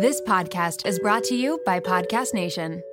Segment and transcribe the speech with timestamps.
[0.00, 2.84] This podcast is brought to you by Podcast Nation.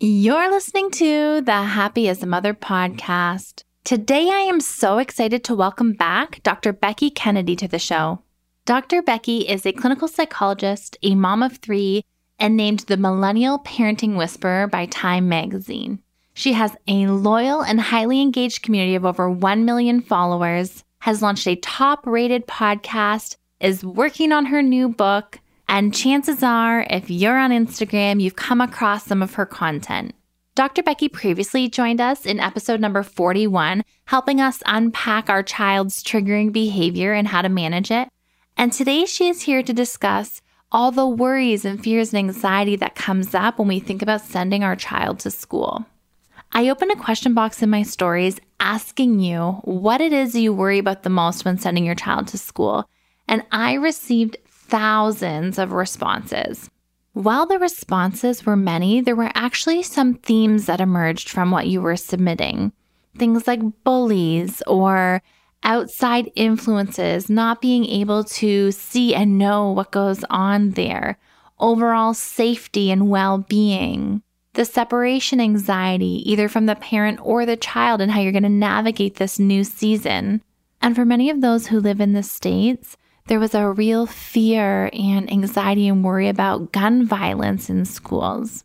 [0.00, 3.62] You're listening to the Happy as a Mother podcast.
[3.84, 6.72] Today, I am so excited to welcome back Dr.
[6.72, 8.22] Becky Kennedy to the show.
[8.64, 9.00] Dr.
[9.00, 12.04] Becky is a clinical psychologist, a mom of three,
[12.40, 16.00] and named the Millennial Parenting Whisperer by Time magazine.
[16.32, 21.46] She has a loyal and highly engaged community of over 1 million followers, has launched
[21.46, 27.38] a top rated podcast, is working on her new book, and chances are, if you're
[27.38, 30.14] on Instagram, you've come across some of her content.
[30.54, 30.82] Dr.
[30.84, 37.12] Becky previously joined us in episode number 41, helping us unpack our child's triggering behavior
[37.12, 38.08] and how to manage it.
[38.56, 42.94] And today she is here to discuss all the worries and fears and anxiety that
[42.94, 45.86] comes up when we think about sending our child to school.
[46.52, 50.78] I opened a question box in my stories asking you what it is you worry
[50.78, 52.88] about the most when sending your child to school,
[53.28, 56.70] and I received thousands of responses.
[57.12, 61.80] While the responses were many, there were actually some themes that emerged from what you
[61.80, 62.72] were submitting.
[63.16, 65.22] Things like bullies or
[65.62, 71.18] outside influences, not being able to see and know what goes on there,
[71.58, 74.22] overall safety and well being,
[74.54, 78.48] the separation anxiety, either from the parent or the child, and how you're going to
[78.48, 80.42] navigate this new season.
[80.82, 84.90] And for many of those who live in the States, there was a real fear
[84.92, 88.64] and anxiety and worry about gun violence in schools.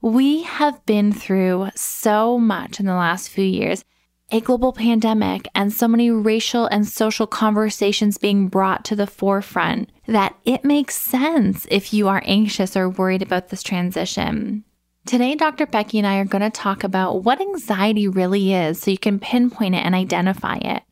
[0.00, 3.84] We have been through so much in the last few years
[4.32, 9.90] a global pandemic and so many racial and social conversations being brought to the forefront
[10.06, 14.64] that it makes sense if you are anxious or worried about this transition.
[15.04, 15.66] Today, Dr.
[15.66, 19.20] Becky and I are going to talk about what anxiety really is so you can
[19.20, 20.82] pinpoint it and identify it.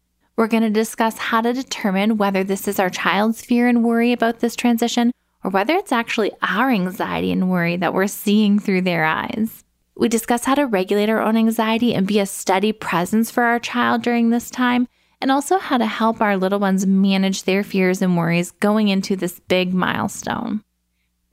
[0.41, 4.10] We're going to discuss how to determine whether this is our child's fear and worry
[4.10, 5.12] about this transition
[5.44, 9.62] or whether it's actually our anxiety and worry that we're seeing through their eyes.
[9.98, 13.59] We discuss how to regulate our own anxiety and be a steady presence for our
[13.59, 14.88] child during this time,
[15.20, 19.16] and also how to help our little ones manage their fears and worries going into
[19.16, 20.65] this big milestone.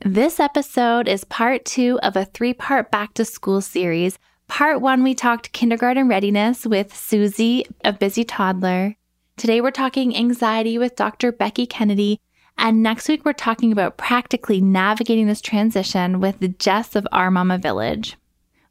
[0.03, 4.19] This episode is part two of a three part back to school series.
[4.47, 8.95] Part one, we talked kindergarten readiness with Susie, a busy toddler.
[9.35, 11.31] Today, we're talking anxiety with Dr.
[11.31, 12.19] Becky Kennedy.
[12.57, 17.29] And next week, we're talking about practically navigating this transition with the Jess of Our
[17.29, 18.17] Mama Village.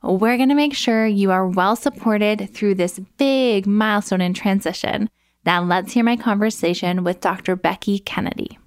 [0.02, 5.08] We're going to make sure you are well supported through this big milestone in transition.
[5.44, 7.54] Now, let's hear my conversation with Dr.
[7.54, 8.58] Becky Kennedy.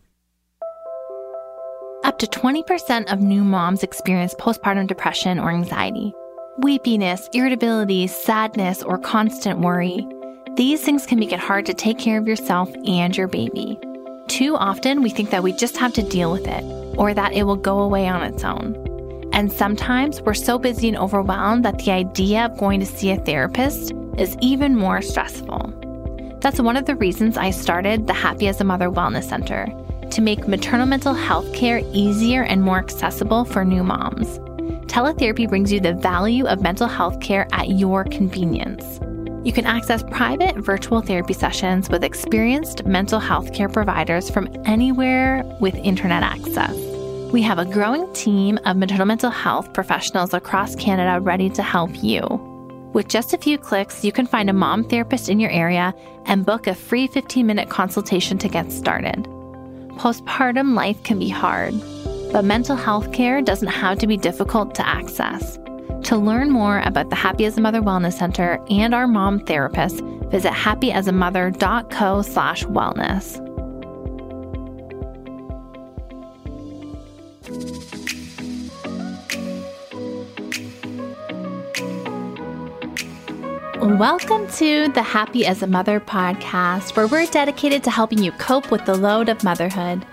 [2.06, 6.14] Up to 20% of new moms experience postpartum depression or anxiety.
[6.62, 10.06] Weepiness, irritability, sadness, or constant worry.
[10.56, 13.80] These things can make it hard to take care of yourself and your baby.
[14.28, 16.66] Too often, we think that we just have to deal with it
[16.98, 18.76] or that it will go away on its own.
[19.32, 23.18] And sometimes we're so busy and overwhelmed that the idea of going to see a
[23.18, 25.74] therapist is even more stressful.
[26.42, 29.68] That's one of the reasons I started the Happy as a Mother Wellness Center
[30.12, 34.42] to make maternal mental health care easier and more accessible for new moms.
[34.90, 39.00] Teletherapy brings you the value of mental health care at your convenience.
[39.46, 45.44] You can access private virtual therapy sessions with experienced mental health care providers from anywhere
[45.62, 46.76] with internet access.
[47.32, 52.04] We have a growing team of maternal mental health professionals across Canada ready to help
[52.04, 52.22] you.
[52.92, 55.94] With just a few clicks, you can find a mom therapist in your area
[56.26, 59.24] and book a free 15 minute consultation to get started.
[60.00, 61.76] Postpartum life can be hard,
[62.32, 65.58] but mental health care doesn't have to be difficult to access.
[66.04, 70.02] To learn more about the Happy as a Mother Wellness Center and our mom therapist,
[70.32, 73.46] visit happyasamother.co slash wellness.
[83.98, 88.72] Welcome to the Happy as a Mother podcast, where we're dedicated to helping you cope
[88.72, 90.06] with the load of motherhood.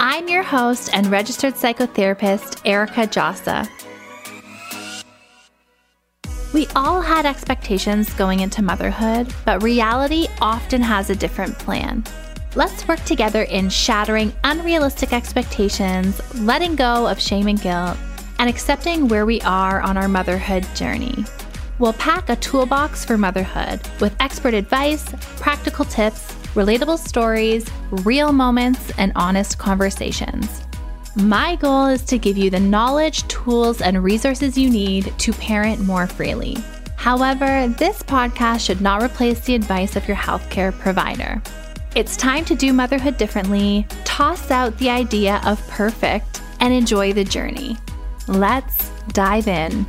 [0.00, 3.68] I'm your host and registered psychotherapist, Erica Djossa.
[6.54, 12.04] We all had expectations going into motherhood, but reality often has a different plan.
[12.54, 17.96] Let's work together in shattering unrealistic expectations, letting go of shame and guilt,
[18.38, 21.24] and accepting where we are on our motherhood journey.
[21.80, 25.04] We'll pack a toolbox for motherhood with expert advice,
[25.40, 27.70] practical tips, relatable stories,
[28.02, 30.62] real moments, and honest conversations.
[31.14, 35.80] My goal is to give you the knowledge, tools, and resources you need to parent
[35.80, 36.56] more freely.
[36.96, 41.40] However, this podcast should not replace the advice of your healthcare provider.
[41.94, 47.24] It's time to do motherhood differently, toss out the idea of perfect, and enjoy the
[47.24, 47.76] journey.
[48.26, 49.86] Let's dive in.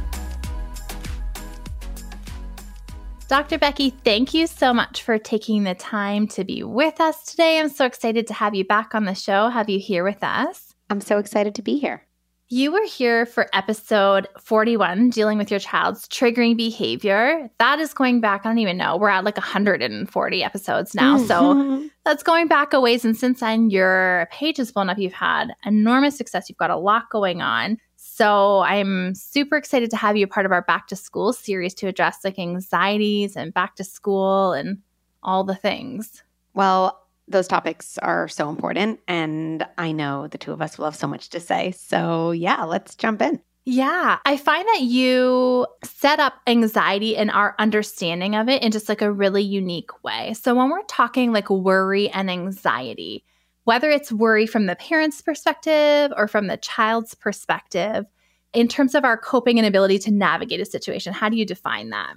[3.30, 3.60] Dr.
[3.60, 7.60] Becky, thank you so much for taking the time to be with us today.
[7.60, 10.74] I'm so excited to have you back on the show, have you here with us.
[10.90, 12.04] I'm so excited to be here.
[12.48, 17.52] You were here for episode 41, dealing with your child's triggering behavior.
[17.60, 21.20] That is going back, I don't even know, we're at like 140 episodes now.
[21.20, 21.88] So mm-hmm.
[22.06, 23.06] that's going back a ways.
[23.06, 24.98] And since then, your page has blown up.
[24.98, 26.50] You've had enormous success.
[26.50, 27.78] You've got a lot going on.
[28.19, 31.88] So I'm super excited to have you part of our back to school series to
[31.88, 34.80] address like anxieties and back to school and
[35.24, 36.21] all the things.
[36.54, 39.00] Well, those topics are so important.
[39.07, 41.71] And I know the two of us will have so much to say.
[41.71, 43.39] So, yeah, let's jump in.
[43.63, 48.89] Yeah, I find that you set up anxiety and our understanding of it in just
[48.89, 50.33] like a really unique way.
[50.33, 53.24] So, when we're talking like worry and anxiety,
[53.63, 58.06] whether it's worry from the parent's perspective or from the child's perspective,
[58.53, 61.89] in terms of our coping and ability to navigate a situation, how do you define
[61.89, 62.15] that?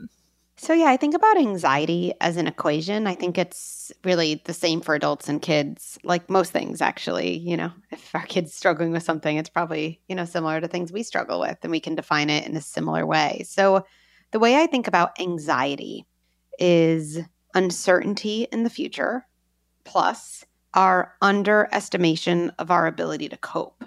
[0.57, 3.07] So, yeah, I think about anxiety as an equation.
[3.07, 7.39] I think it's really the same for adults and kids, like most things, actually.
[7.39, 10.93] You know, if our kid's struggling with something, it's probably, you know, similar to things
[10.93, 13.45] we struggle with, and we can define it in a similar way.
[13.47, 13.85] So,
[14.31, 16.07] the way I think about anxiety
[16.59, 17.19] is
[17.55, 19.27] uncertainty in the future
[19.85, 20.45] plus
[20.75, 23.85] our underestimation of our ability to cope.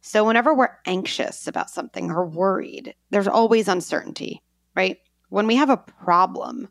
[0.00, 4.42] So, whenever we're anxious about something or worried, there's always uncertainty,
[4.76, 4.98] right?
[5.30, 6.68] When we have a problem,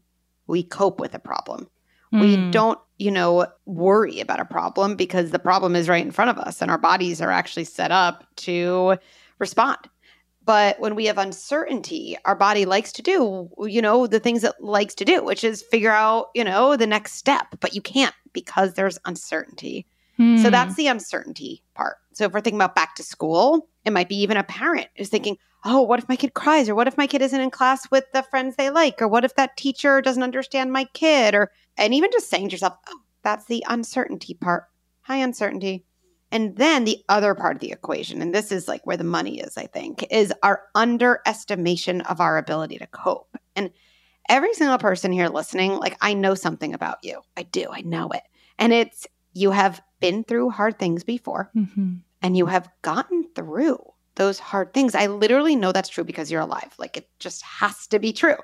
[0.47, 1.67] we cope with a problem.
[2.13, 2.21] Mm.
[2.21, 2.51] We hmm.
[2.51, 6.37] don't, you know, worry about a problem because the problem is right in front of
[6.37, 8.97] us and our bodies are actually set up to
[9.39, 9.77] respond.
[10.45, 14.53] But when we have uncertainty, our body likes to do, you know, the things it
[14.59, 17.47] likes to do, which is figure out, you know, the next step.
[17.59, 19.85] But you can't because there's uncertainty.
[20.17, 20.37] Hmm.
[20.37, 21.97] So that's the uncertainty part.
[22.13, 25.09] So if we're thinking about back to school, it might be even a parent who's
[25.09, 26.69] thinking, oh, what if my kid cries?
[26.69, 29.01] Or what if my kid isn't in class with the friends they like?
[29.01, 31.35] Or what if that teacher doesn't understand my kid?
[31.35, 34.65] Or, and even just saying to yourself, oh, that's the uncertainty part.
[35.01, 35.85] High uncertainty.
[36.33, 39.39] And then the other part of the equation, and this is like where the money
[39.39, 43.37] is, I think, is our underestimation of our ability to cope.
[43.55, 43.69] And
[44.27, 47.21] every single person here listening, like I know something about you.
[47.37, 47.67] I do.
[47.71, 48.23] I know it.
[48.57, 51.97] And it's you have been through hard things before mm-hmm.
[52.23, 53.77] and you have gotten through
[54.15, 54.95] those hard things.
[54.95, 56.73] I literally know that's true because you're alive.
[56.79, 58.37] Like it just has to be true.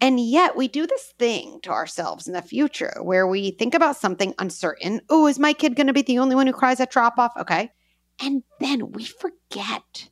[0.00, 3.96] And yet we do this thing to ourselves in the future where we think about
[3.96, 5.02] something uncertain.
[5.10, 7.32] Oh, is my kid going to be the only one who cries at drop off?
[7.38, 7.70] Okay.
[8.22, 10.10] And then we forget,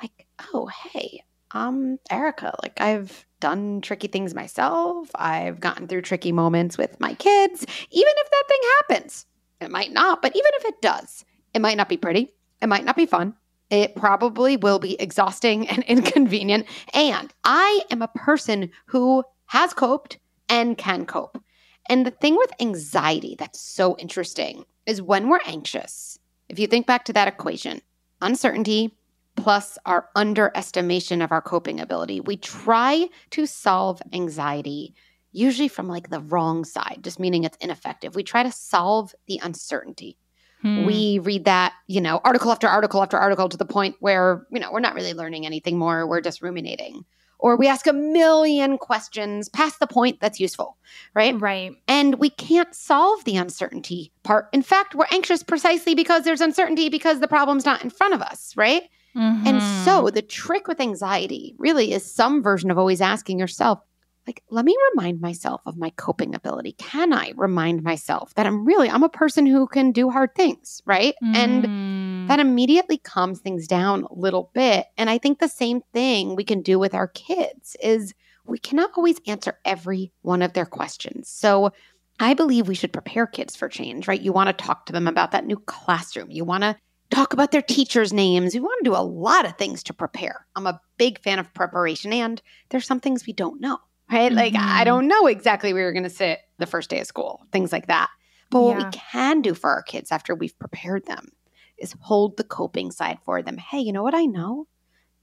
[0.00, 5.10] like, oh, hey, um, Erica, like I've done tricky things myself.
[5.14, 7.62] I've gotten through tricky moments with my kids.
[7.90, 9.26] Even if that thing happens,
[9.60, 12.34] it might not, but even if it does, it might not be pretty.
[12.60, 13.34] It might not be fun.
[13.70, 16.66] It probably will be exhausting and inconvenient.
[16.94, 20.18] And I am a person who has coped
[20.48, 21.42] and can cope.
[21.88, 26.18] And the thing with anxiety that's so interesting is when we're anxious,
[26.48, 27.80] if you think back to that equation,
[28.20, 28.94] uncertainty
[29.36, 34.94] plus our underestimation of our coping ability, we try to solve anxiety
[35.32, 38.14] usually from like the wrong side, just meaning it's ineffective.
[38.14, 40.18] We try to solve the uncertainty.
[40.62, 40.86] Hmm.
[40.86, 44.58] We read that, you know, article after article after article to the point where, you
[44.58, 46.06] know, we're not really learning anything more.
[46.06, 47.04] We're just ruminating.
[47.40, 50.76] Or we ask a million questions past the point that's useful,
[51.14, 51.40] right?
[51.40, 51.70] Right.
[51.86, 54.48] And we can't solve the uncertainty part.
[54.52, 58.22] In fact, we're anxious precisely because there's uncertainty because the problem's not in front of
[58.22, 58.82] us, right?
[59.16, 59.46] Mm-hmm.
[59.46, 63.80] And so the trick with anxiety really is some version of always asking yourself,
[64.28, 66.72] like let me remind myself of my coping ability.
[66.72, 70.82] Can i remind myself that i'm really i'm a person who can do hard things
[70.84, 71.14] right?
[71.24, 71.34] Mm.
[71.34, 74.86] and that immediately calms things down a little bit.
[74.98, 78.90] And i think the same thing we can do with our kids is we cannot
[78.96, 81.28] always answer every one of their questions.
[81.30, 81.72] So
[82.20, 84.20] i believe we should prepare kids for change right?
[84.20, 86.30] You want to talk to them about that new classroom.
[86.30, 86.76] You want to
[87.10, 88.52] talk about their teachers' names.
[88.52, 90.46] We want to do a lot of things to prepare.
[90.54, 93.78] I'm a big fan of preparation, and there's some things we don't know
[94.10, 94.30] right?
[94.30, 94.36] Mm-hmm.
[94.38, 94.84] Like, I mm-hmm.
[94.84, 97.86] don't know exactly where you're going to sit the first day of school, things like
[97.86, 98.10] that.
[98.50, 101.28] But what we can do for our kids after we've prepared them
[101.76, 103.58] is hold the coping side for them.
[103.58, 104.66] Hey, you know what I know?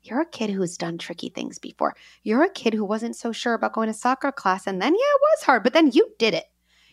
[0.04, 1.96] You're a kid who's done tricky things before.
[2.22, 5.00] You're a kid who wasn't so sure about going to soccer class, and then, yeah,
[5.00, 6.46] it was hard, but then you did it.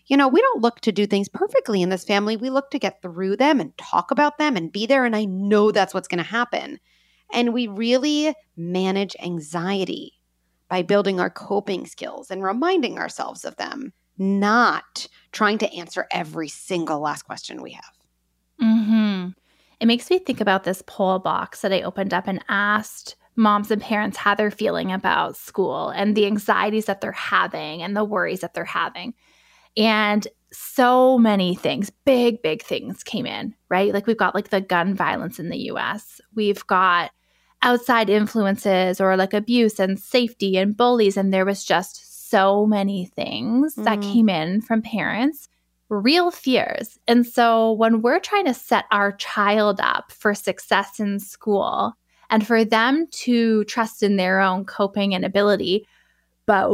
[0.07, 2.37] You know, we don't look to do things perfectly in this family.
[2.37, 5.05] We look to get through them and talk about them and be there.
[5.05, 6.81] And I know that's what's going to happen.
[7.33, 10.15] And we really manage anxiety
[10.73, 16.49] by building our coping skills and reminding ourselves of them, not trying to answer every
[16.49, 17.93] single last question we have.
[18.59, 19.27] hmm
[19.81, 23.71] It makes me think about this poll box that I opened up and asked moms
[23.71, 28.03] and parents how they're feeling about school and the anxieties that they're having and the
[28.03, 29.13] worries that they're having.
[29.77, 33.93] And so many things, big, big things came in, right?
[33.93, 36.19] Like we've got like the gun violence in the US.
[36.35, 37.11] We've got
[37.63, 41.17] outside influences or like abuse and safety and bullies.
[41.17, 43.85] And there was just so many things mm.
[43.85, 45.49] that came in from parents,
[45.89, 46.99] real fears.
[47.07, 51.95] And so when we're trying to set our child up for success in school
[52.31, 55.87] and for them to trust in their own coping and ability,
[56.47, 56.71] but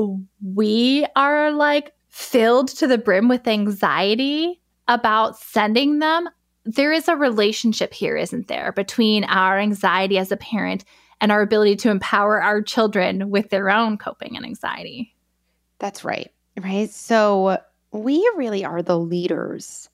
[0.54, 6.28] we are like filled to the brim with anxiety about sending them
[6.68, 10.84] there is a relationship here, isn't there, between our anxiety as a parent
[11.18, 15.14] and our ability to empower our children with their own coping and anxiety.
[15.78, 16.30] That's right.
[16.60, 16.90] Right.
[16.90, 17.58] So
[17.92, 19.88] we really are the leaders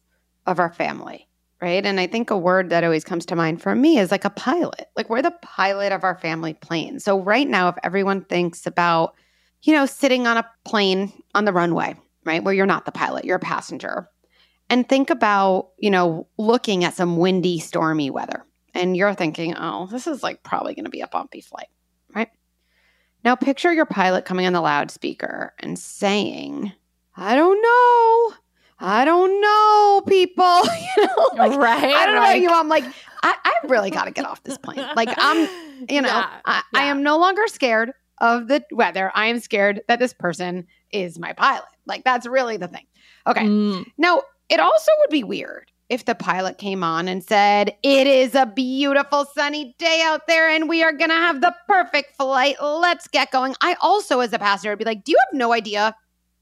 [0.46, 1.28] of our family.
[1.62, 1.86] Right.
[1.86, 4.30] And I think a word that always comes to mind for me is like a
[4.30, 4.90] pilot.
[4.96, 6.98] Like we're the pilot of our family plane.
[6.98, 9.14] So right now, if everyone thinks about,
[9.62, 13.24] you know, sitting on a plane on the runway, right, where you're not the pilot,
[13.24, 14.10] you're a passenger,
[14.70, 18.44] and think about, you know, looking at some windy, stormy weather.
[18.74, 21.68] And you're thinking, oh, this is like probably going to be a bumpy flight,
[22.14, 22.28] right?
[23.24, 26.72] Now picture your pilot coming on the loudspeaker and saying,
[27.16, 28.36] I don't know.
[28.78, 30.60] I don't know, people.
[30.96, 31.94] you know, like, right.
[31.94, 32.50] I don't know you.
[32.50, 32.84] I'm like,
[33.22, 34.84] I, I really got to get off this plane.
[34.96, 35.38] Like, I'm,
[35.88, 36.80] you know, yeah, I, yeah.
[36.80, 39.10] I am no longer scared of the weather.
[39.14, 41.64] I am scared that this person is my pilot.
[41.86, 42.86] Like, that's really the thing.
[43.26, 43.44] Okay.
[43.44, 43.86] Mm.
[43.96, 48.34] Now, it also would be weird if the pilot came on and said, It is
[48.34, 52.56] a beautiful sunny day out there and we are going to have the perfect flight.
[52.60, 53.54] Let's get going.
[53.60, 55.94] I also, as a passenger, would be like, Do you have no idea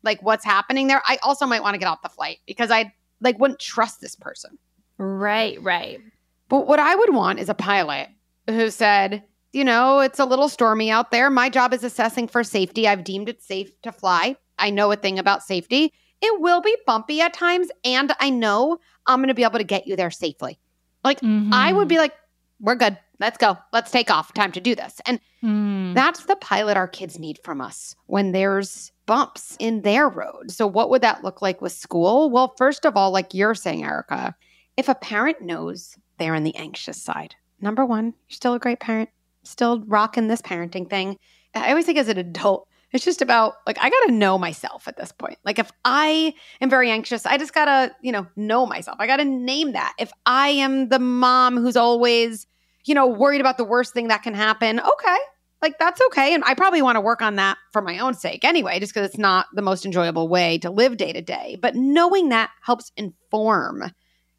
[0.03, 1.03] like what's happening there?
[1.07, 4.17] I also might want to get off the flight because I like wouldn't trust this
[4.17, 4.59] person.
[4.99, 6.01] Right, right.
[6.49, 8.09] But what I would want is a pilot
[8.47, 11.31] who said, you know, it's a little stormy out there.
[11.31, 12.89] My job is assessing for safety.
[12.89, 14.37] I've deemed it safe to fly.
[14.59, 15.93] I know a thing about safety.
[16.23, 17.69] It will be bumpy at times.
[17.85, 20.59] And I know I'm going to be able to get you there safely.
[21.05, 21.53] Like, mm-hmm.
[21.53, 22.15] I would be like,
[22.61, 22.97] we're good.
[23.19, 23.59] Let's go.
[23.73, 24.33] Let's take off.
[24.35, 25.01] Time to do this.
[25.07, 25.95] And mm.
[25.95, 30.51] that's the pilot our kids need from us when there's bumps in their road.
[30.51, 32.31] So, what would that look like with school?
[32.31, 34.35] Well, first of all, like you're saying, Erica,
[34.77, 38.81] if a parent knows they're on the anxious side, number one, you're still a great
[38.81, 39.11] parent,
[39.43, 41.17] still rocking this parenting thing.
[41.55, 44.87] I always think as an adult, it's just about like I got to know myself
[44.87, 45.39] at this point.
[45.45, 48.97] Like if I am very anxious, I just got to, you know, know myself.
[49.01, 49.95] I got to name that.
[49.99, 52.47] If I am the mom who's always,
[52.85, 55.17] you know, worried about the worst thing that can happen, okay.
[55.63, 58.45] Like that's okay and I probably want to work on that for my own sake
[58.45, 61.57] anyway, just cuz it's not the most enjoyable way to live day to day.
[61.61, 63.93] But knowing that helps inform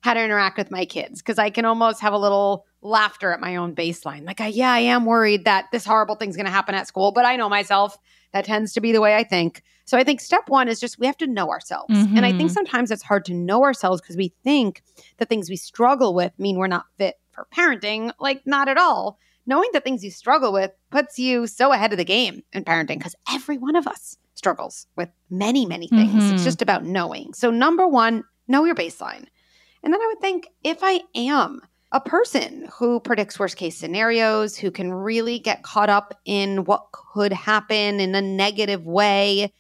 [0.04, 3.40] how to interact with my kids because I can almost have a little laughter at
[3.40, 4.26] my own baseline.
[4.26, 7.14] Like, I, yeah, I am worried that this horrible thing's going to happen at school,
[7.14, 7.98] but I know myself.
[8.34, 9.62] That tends to be the way I think.
[9.86, 11.94] So I think step one is just we have to know ourselves.
[11.94, 12.18] Mm-hmm.
[12.18, 12.54] And I think mm-hmm.
[12.54, 14.82] sometimes it's hard to know ourselves because we think
[15.18, 18.12] the things we struggle with mean we're not fit for parenting.
[18.20, 19.20] Like, not at all.
[19.46, 22.98] Knowing the things you struggle with puts you so ahead of the game in parenting
[22.98, 26.24] because every one of us struggles with many, many things.
[26.24, 26.36] Mm-hmm.
[26.36, 27.34] It's just about knowing.
[27.34, 29.26] So, number one, know your baseline.
[29.84, 31.62] And then I would think if I am
[31.94, 36.92] a person who predicts worst case scenarios, who can really get caught up in what
[36.92, 39.54] could happen in a negative way,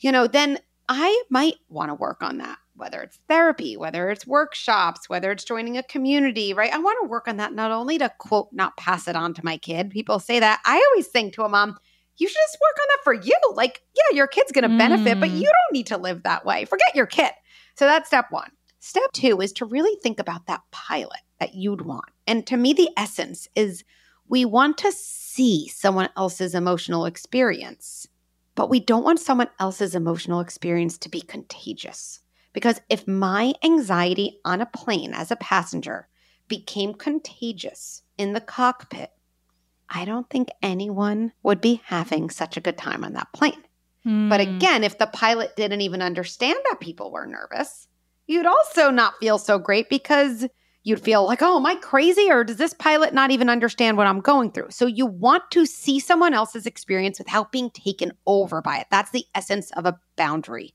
[0.00, 4.26] you know, then I might want to work on that, whether it's therapy, whether it's
[4.26, 6.72] workshops, whether it's joining a community, right?
[6.72, 9.44] I want to work on that not only to quote, not pass it on to
[9.44, 9.90] my kid.
[9.90, 10.62] People say that.
[10.64, 11.76] I always think to a mom,
[12.16, 13.38] you should just work on that for you.
[13.54, 15.20] Like, yeah, your kid's going to benefit, mm.
[15.20, 16.64] but you don't need to live that way.
[16.64, 17.32] Forget your kid.
[17.76, 18.50] So that's step one.
[18.80, 22.06] Step two is to really think about that pilot that you'd want.
[22.26, 23.84] And to me, the essence is
[24.28, 28.08] we want to see someone else's emotional experience,
[28.54, 32.20] but we don't want someone else's emotional experience to be contagious.
[32.54, 36.08] Because if my anxiety on a plane as a passenger
[36.48, 39.10] became contagious in the cockpit,
[39.90, 43.62] I don't think anyone would be having such a good time on that plane.
[44.06, 44.30] Mm.
[44.30, 44.56] But hmm.
[44.56, 47.86] again, if the pilot didn't even understand that people were nervous,
[48.26, 50.46] you'd also not feel so great because
[50.84, 52.30] you'd feel like, oh, am I crazy?
[52.30, 54.68] Or does this pilot not even understand what I'm going through?
[54.70, 58.86] So you want to see someone else's experience without being taken over by it.
[58.90, 60.74] That's the essence of a boundary.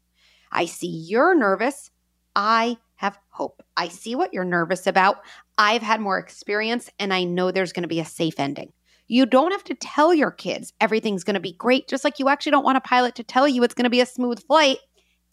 [0.52, 1.92] I see you're nervous.
[2.36, 3.64] I have hope.
[3.78, 5.22] I see what you're nervous about.
[5.58, 8.74] I've had more experience and I know there's going to be a safe ending.
[9.08, 12.30] You don't have to tell your kids everything's going to be great, just like you
[12.30, 14.78] actually don't want a pilot to tell you it's going to be a smooth flight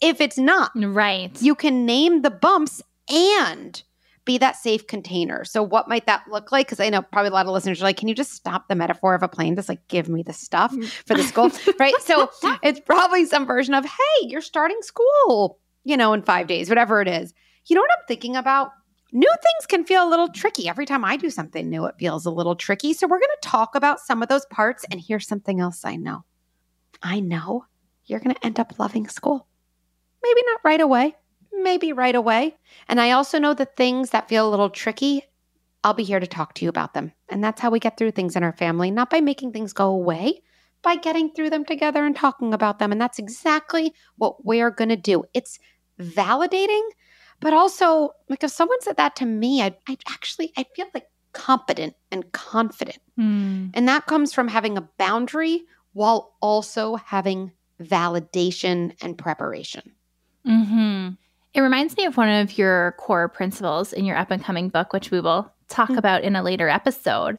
[0.01, 1.39] If it's not, Right.
[1.41, 3.81] you can name the bumps and
[4.27, 5.43] be that safe container.
[5.43, 6.67] So, what might that look like?
[6.67, 8.75] Because I know probably a lot of listeners are like, can you just stop the
[8.75, 9.55] metaphor of a plane?
[9.55, 10.85] Just like give me the stuff mm.
[11.07, 11.95] for the school, right?
[12.01, 12.29] So,
[12.61, 17.01] it's probably some version of, hey, you're starting school, you know, in five days, whatever
[17.01, 17.33] it is.
[17.65, 18.71] You know what I'm thinking about?
[19.13, 20.67] New things can feel a little tricky.
[20.67, 22.93] Every time I do something new, it feels a little tricky.
[22.93, 24.85] So, we're going to talk about some of those parts.
[24.91, 26.25] And here's something else I know
[27.01, 27.65] I know
[28.05, 29.47] you're going to end up loving school.
[30.21, 31.15] Maybe not right away,
[31.53, 32.55] maybe right away.
[32.87, 35.23] And I also know the things that feel a little tricky,
[35.83, 37.11] I'll be here to talk to you about them.
[37.29, 39.89] And that's how we get through things in our family, not by making things go
[39.89, 40.41] away,
[40.81, 42.91] by getting through them together and talking about them.
[42.91, 45.23] And that's exactly what we're going to do.
[45.33, 45.59] It's
[45.99, 46.83] validating,
[47.39, 51.07] but also, like, if someone said that to me, I'd, I'd actually, I feel like
[51.33, 52.99] competent and confident.
[53.19, 53.71] Mm.
[53.73, 57.51] And that comes from having a boundary while also having
[57.81, 59.93] validation and preparation.
[60.45, 61.09] hmm
[61.53, 64.93] It reminds me of one of your core principles in your up and coming book,
[64.93, 65.97] which we will talk Mm.
[65.97, 67.37] about in a later episode.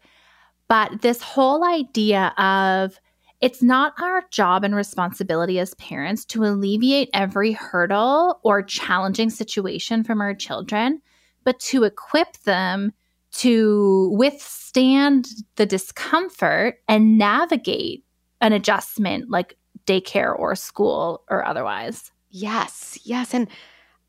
[0.69, 2.99] But this whole idea of
[3.41, 10.03] it's not our job and responsibility as parents to alleviate every hurdle or challenging situation
[10.03, 11.00] from our children,
[11.45, 12.93] but to equip them
[13.31, 18.05] to withstand the discomfort and navigate
[18.41, 22.11] an adjustment like daycare or school or otherwise.
[22.31, 23.33] Yes, yes.
[23.33, 23.49] And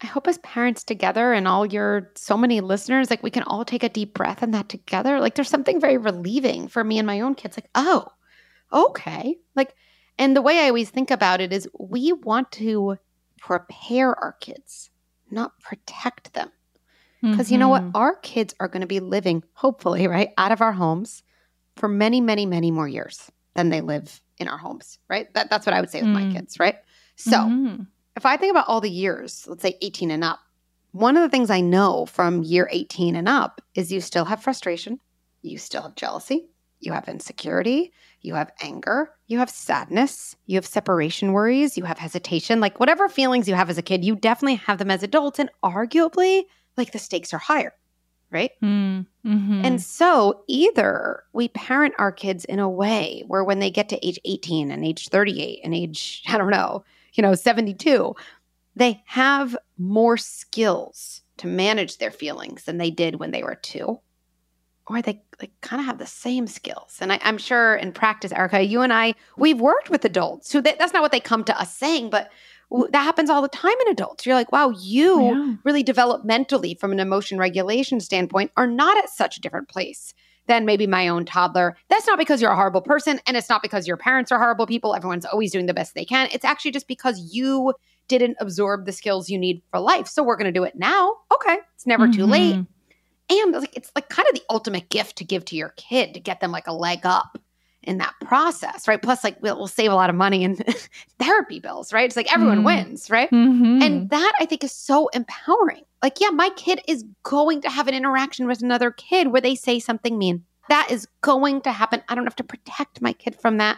[0.01, 3.65] I hope as parents together and all your so many listeners, like we can all
[3.65, 5.19] take a deep breath in that together.
[5.19, 7.57] Like there's something very relieving for me and my own kids.
[7.57, 8.07] Like, oh,
[8.71, 9.37] okay.
[9.55, 9.75] Like,
[10.17, 12.97] and the way I always think about it is we want to
[13.39, 14.89] prepare our kids,
[15.31, 16.49] not protect them.
[17.21, 17.83] Because you know what?
[17.83, 17.91] Mhm.
[17.95, 21.21] Our kids are going to be living, hopefully, right, out of our homes
[21.75, 25.27] for many, many, many more years than they live in our homes, right?
[25.33, 26.31] That, that's what I would say with my Mm.
[26.31, 26.75] kids, right?
[27.17, 27.87] So, Mhm.
[28.19, 30.41] If I think about all the years, let's say 18 and up,
[30.91, 34.43] one of the things I know from year 18 and up is you still have
[34.43, 34.99] frustration,
[35.41, 36.49] you still have jealousy,
[36.81, 41.97] you have insecurity, you have anger, you have sadness, you have separation worries, you have
[41.97, 45.39] hesitation, like whatever feelings you have as a kid, you definitely have them as adults.
[45.39, 46.43] And arguably,
[46.75, 47.73] like the stakes are higher,
[48.31, 48.51] right?
[48.61, 49.65] Mm, mhm.
[49.65, 54.05] And so either we parent our kids in a way where when they get to
[54.05, 56.83] age 18 and age 38 and age, I don't know,
[57.19, 58.15] you know, 72,
[58.77, 63.99] they have more skills to manage their feelings than they did when they were two.
[64.87, 66.97] Or they like kind of have the same skills.
[67.01, 70.61] And I, I'm sure in practice, Erica, you and I, we've worked with adults who
[70.61, 72.29] they, that's not what they come to us saying, but
[72.91, 74.25] that happens all the time in adults.
[74.25, 75.55] You're like, wow, you Yeah.
[75.65, 80.13] really developmentally from an emotion regulation standpoint are not at such a different place
[80.49, 81.77] than maybe my own toddler.
[81.89, 84.65] That's not because you're a horrible person and it's not because your parents are horrible
[84.65, 84.95] people.
[84.95, 86.27] Everyone's always doing the best they can.
[86.33, 87.73] It's actually just because you
[88.07, 90.07] didn't absorb the skills you need for life.
[90.07, 91.13] So we're going to do it now.
[91.33, 91.59] Okay.
[91.75, 92.55] It's never too late.
[92.55, 92.67] Mhm.
[93.29, 96.19] And like it's like kind of the ultimate gift to give to your kid to
[96.19, 97.37] get them like a leg up
[97.83, 99.01] in that process, right?
[99.01, 100.57] Plus, like we'll, we'll save a lot of money in
[101.19, 102.05] therapy bills, right?
[102.05, 102.65] It's like everyone Mm.
[102.65, 103.29] wins, right?
[103.31, 103.81] Mhm.
[103.81, 105.83] And that I think is so empowering.
[106.03, 109.55] Like, yeah, my kid is going to have an interaction with another kid where they
[109.55, 110.43] say something mean.
[110.69, 112.03] That is going to happen.
[112.09, 113.77] I don't have to protect my kid from that.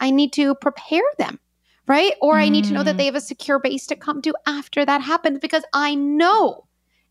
[0.00, 1.38] I need to prepare them,
[1.86, 2.14] right?
[2.20, 2.98] Or I need to know that Mm.
[2.98, 6.66] they have a secure base to come to after that happens because I know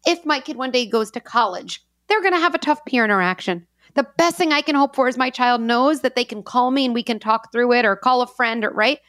[0.06, 3.04] if my kid one day goes to college, they're going to have a tough peer
[3.04, 3.66] interaction.
[3.97, 6.69] The best thing I can hope for is my child knows that they can call
[6.69, 8.99] me and we can talk through it or call a friend or right.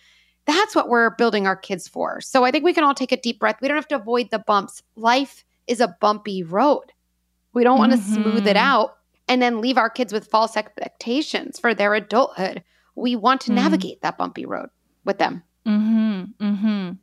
[0.47, 2.23] That's what we're building our kids for.
[2.23, 3.59] So I think we can all take a deep breath.
[3.61, 4.83] We don't have to avoid the bumps.
[4.97, 6.95] Life is a bumpy road.
[7.53, 8.61] We don't want to smooth it Mhm.
[8.61, 8.97] out
[9.29, 12.65] and then leave our kids with false expectations for their adulthood.
[12.95, 13.57] We want to Mm.
[13.57, 14.71] navigate that bumpy road
[15.05, 15.43] with them.
[15.67, 16.33] Mhm.
[16.41, 16.99] Mhm.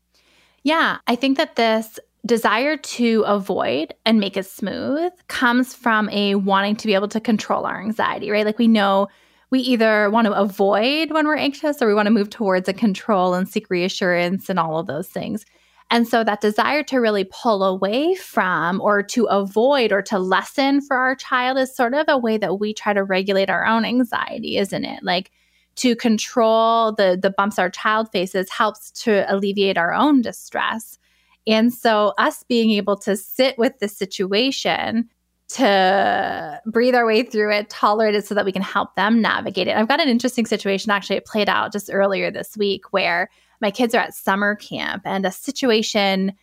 [0.63, 6.35] Yeah, I think that this desire to avoid and make it smooth comes from a
[6.35, 8.45] wanting to be able to control our anxiety, right?
[8.45, 9.07] Like we know
[9.51, 12.73] we either want to avoid when we're anxious or we want to move towards a
[12.73, 15.45] control and seek reassurance and all of those things.
[15.91, 20.81] And so that desire to really pull away from or to avoid or to lessen
[20.81, 23.85] for our child is sort of a way that we try to regulate our own
[23.85, 25.03] anxiety, isn't it?
[25.03, 25.31] Like
[25.75, 30.97] to control the the bumps our child faces helps to alleviate our own distress.
[31.47, 35.09] And so us being able to sit with the situation
[35.47, 39.67] to breathe our way through it, tolerate it so that we can help them navigate
[39.67, 39.77] it.
[39.77, 43.29] I've got an interesting situation actually it played out just earlier this week where
[43.61, 46.33] my kids are at summer camp and a situation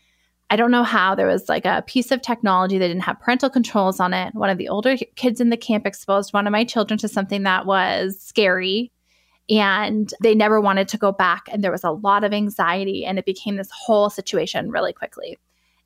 [0.51, 3.49] I don't know how there was like a piece of technology that didn't have parental
[3.49, 4.35] controls on it.
[4.35, 7.45] One of the older kids in the camp exposed one of my children to something
[7.45, 8.93] that was scary
[9.53, 11.43] and they never wanted to go back.
[11.53, 15.39] And there was a lot of anxiety, and it became this whole situation really quickly.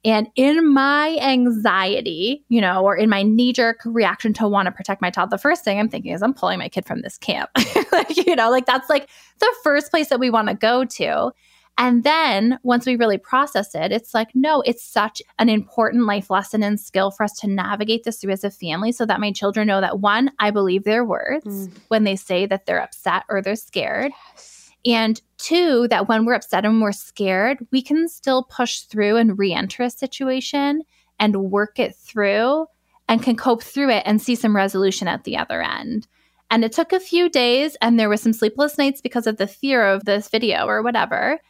[0.05, 4.73] And in my anxiety, you know, or in my knee jerk reaction to want to
[4.73, 7.19] protect my child, the first thing I'm thinking is I'm pulling my kid from this
[7.19, 7.51] camp.
[7.93, 9.09] like, you know, like that's like
[9.41, 11.33] the first place that we want to go to.
[11.79, 16.31] And then once we really process it, it's like, no, it's such an important life
[16.31, 19.31] lesson and skill for us to navigate this through as a family so that my
[19.31, 21.73] children know that one, I believe their words mm.
[21.89, 24.13] when they say that they're upset or they're scared.
[24.33, 24.73] Yes.
[24.87, 29.39] And two, that when we're upset and we're scared, we can still push through and
[29.39, 30.83] re enter a situation
[31.19, 32.67] and work it through
[33.09, 36.07] and can cope through it and see some resolution at the other end.
[36.51, 39.49] And it took a few days, and there was some sleepless nights because of the
[39.49, 41.41] fear of this video or whatever.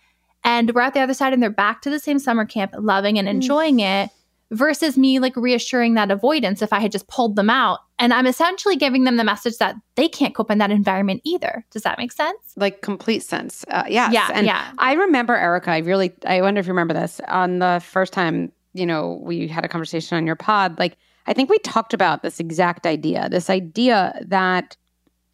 [0.47, 3.19] And we're at the other side and they're back to the same summer camp, loving
[3.19, 4.05] and enjoying mm.
[4.05, 4.11] it
[4.53, 7.81] versus me like reassuring that avoidance if I had just pulled them out.
[7.99, 11.67] And I'm essentially giving them the message that they can't cope in that environment either.
[11.73, 12.39] Does that make sense?
[12.55, 13.65] Like complete sense.
[13.69, 14.13] Uh, yes.
[14.13, 14.29] Yeah.
[14.33, 14.71] And yeah.
[14.79, 18.53] I remember, Erica, I really, I wonder if you remember this on the first time,
[18.73, 20.79] you know, we had a conversation on your pod.
[20.79, 24.77] Like, I think we talked about this exact idea this idea that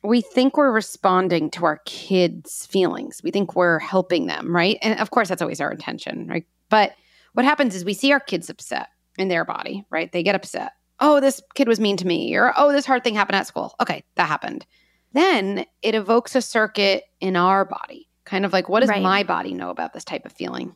[0.03, 3.21] we think we're responding to our kids' feelings.
[3.23, 4.79] We think we're helping them, right?
[4.83, 6.47] And of course, that's always our intention, right?
[6.69, 6.95] But
[7.35, 10.11] what happens is we see our kids upset in their body, right?
[10.11, 10.73] They get upset.
[11.01, 13.75] Oh, this kid was mean to me, or oh, this hard thing happened at school.
[13.81, 14.67] Okay, that happened.
[15.13, 19.03] Then it evokes a circuit in our body, kind of like, what does right.
[19.03, 20.75] my body know about this type of feeling?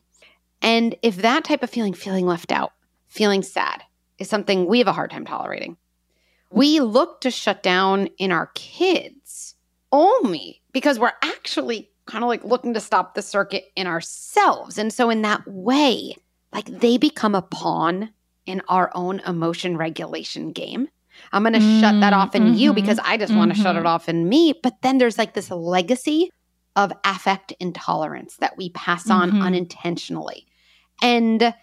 [0.61, 2.73] And if that type of feeling, feeling left out,
[3.07, 3.83] feeling sad,
[4.19, 5.77] is something we have a hard time tolerating,
[6.49, 9.55] we look to shut down in our kids
[9.91, 14.77] only because we're actually kind of like looking to stop the circuit in ourselves.
[14.77, 16.15] And so, in that way,
[16.53, 18.09] like they become a pawn
[18.45, 20.87] in our own emotion regulation game.
[21.31, 23.39] I'm going to mm, shut that off in mm-hmm, you because I just mm-hmm.
[23.39, 23.87] want to shut it mm-hmm.
[23.87, 24.53] off in me.
[24.61, 26.29] But then there's like this legacy
[26.75, 29.41] of affect intolerance that we pass on mm-hmm.
[29.41, 30.45] unintentionally.
[31.01, 31.53] And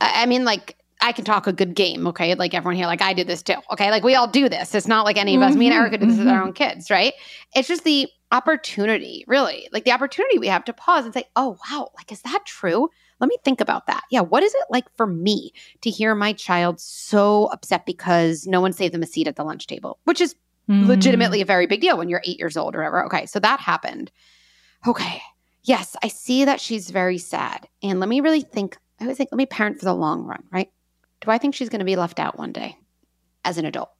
[0.00, 2.34] I mean, like, I can talk a good game, okay?
[2.34, 3.90] Like everyone here, like I did this too, okay?
[3.90, 4.74] Like we all do this.
[4.74, 6.48] It's not like any of us, mm-hmm, me and Erica do this with our mm-hmm.
[6.48, 7.12] own kids, right?
[7.54, 11.58] It's just the opportunity, really, like the opportunity we have to pause and say, oh,
[11.70, 12.88] wow, like, is that true?
[13.20, 14.04] Let me think about that.
[14.10, 18.60] Yeah, what is it like for me to hear my child so upset because no
[18.60, 20.34] one saved them a seat at the lunch table, which is
[20.68, 20.86] mm.
[20.86, 23.04] legitimately a very big deal when you're eight years old or whatever.
[23.04, 24.10] Okay, so that happened.
[24.86, 25.20] Okay,
[25.64, 27.68] yes, I see that she's very sad.
[27.82, 30.42] And let me really think, I always think, let me parent for the long run,
[30.50, 30.70] right?
[31.22, 32.76] Do I think she's going to be left out one day
[33.44, 33.90] as an adult?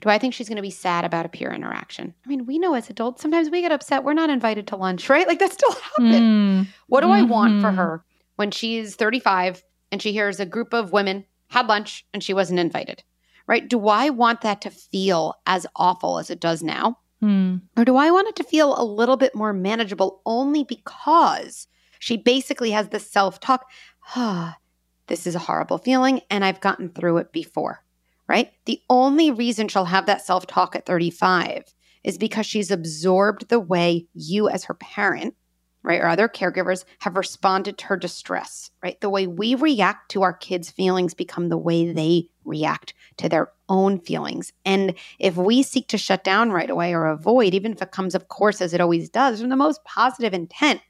[0.00, 2.14] Do I think she's going to be sad about a peer interaction?
[2.24, 4.02] I mean, we know as adults, sometimes we get upset.
[4.02, 5.26] We're not invited to lunch, right?
[5.26, 6.16] Like that still happens.
[6.16, 6.66] Mm.
[6.86, 7.14] What do mm-hmm.
[7.14, 7.76] I want for mm-hmm.
[7.76, 8.04] her
[8.36, 12.60] when she's 35 and she hears a group of women had lunch and she wasn't
[12.60, 13.02] invited,
[13.46, 13.68] right?
[13.68, 16.98] Do I want that to feel as awful as it does now?
[17.22, 17.60] Mm.
[17.76, 21.66] Or do I want it to feel a little bit more manageable only because
[21.98, 23.66] she basically has this self talk?
[25.10, 27.82] This is a horrible feeling and I've gotten through it before,
[28.28, 28.52] right?
[28.64, 31.64] The only reason she'll have that self talk at 35
[32.04, 35.34] is because she's absorbed the way you, as her parent,
[35.82, 39.00] right, or other caregivers have responded to her distress, right?
[39.00, 43.50] The way we react to our kids' feelings become the way they react to their
[43.68, 44.52] own feelings.
[44.64, 48.14] And if we seek to shut down right away or avoid, even if it comes,
[48.14, 50.80] of course, as it always does, from the most positive intent,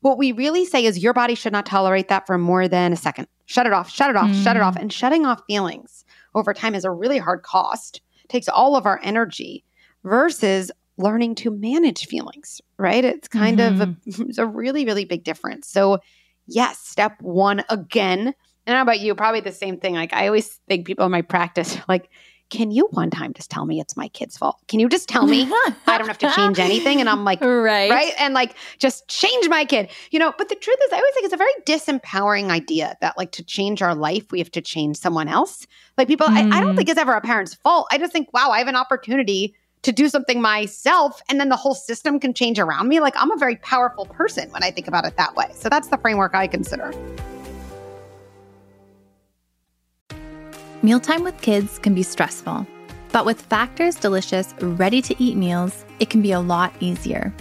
[0.00, 2.96] what we really say is your body should not tolerate that for more than a
[2.96, 3.28] second.
[3.50, 4.44] Shut it off, shut it off, mm.
[4.44, 4.76] shut it off.
[4.76, 6.04] And shutting off feelings
[6.36, 9.64] over time is a really hard cost, takes all of our energy
[10.04, 13.04] versus learning to manage feelings, right?
[13.04, 13.80] It's kind mm-hmm.
[13.82, 14.22] of a, mm-hmm.
[14.28, 15.66] it's a really, really big difference.
[15.66, 15.98] So,
[16.46, 18.32] yes, step one again.
[18.66, 19.16] And how about you?
[19.16, 19.94] Probably the same thing.
[19.94, 22.08] Like, I always think people in my practice, like,
[22.50, 24.58] can you one time just tell me it's my kid's fault?
[24.68, 25.50] Can you just tell me
[25.86, 27.00] I don't have to change anything?
[27.00, 27.90] And I'm like, right.
[27.90, 28.12] Right.
[28.18, 30.34] And like, just change my kid, you know?
[30.36, 33.44] But the truth is, I always think it's a very disempowering idea that like to
[33.44, 35.66] change our life, we have to change someone else.
[35.96, 36.52] Like, people, mm.
[36.52, 36.76] I, I don't mm.
[36.76, 37.86] think it's ever a parent's fault.
[37.90, 41.56] I just think, wow, I have an opportunity to do something myself and then the
[41.56, 43.00] whole system can change around me.
[43.00, 45.50] Like, I'm a very powerful person when I think about it that way.
[45.54, 46.92] So that's the framework I consider.
[50.82, 52.66] Mealtime with kids can be stressful,
[53.12, 57.34] but with Factor's delicious, ready to eat meals, it can be a lot easier.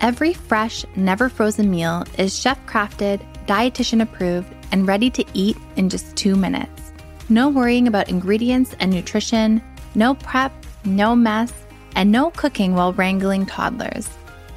[0.00, 5.88] Every fresh, never frozen meal is chef crafted, dietitian approved, and ready to eat in
[5.88, 6.90] just two minutes.
[7.28, 9.62] No worrying about ingredients and nutrition,
[9.94, 10.52] no prep,
[10.84, 11.52] no mess,
[11.94, 14.08] and no cooking while wrangling toddlers.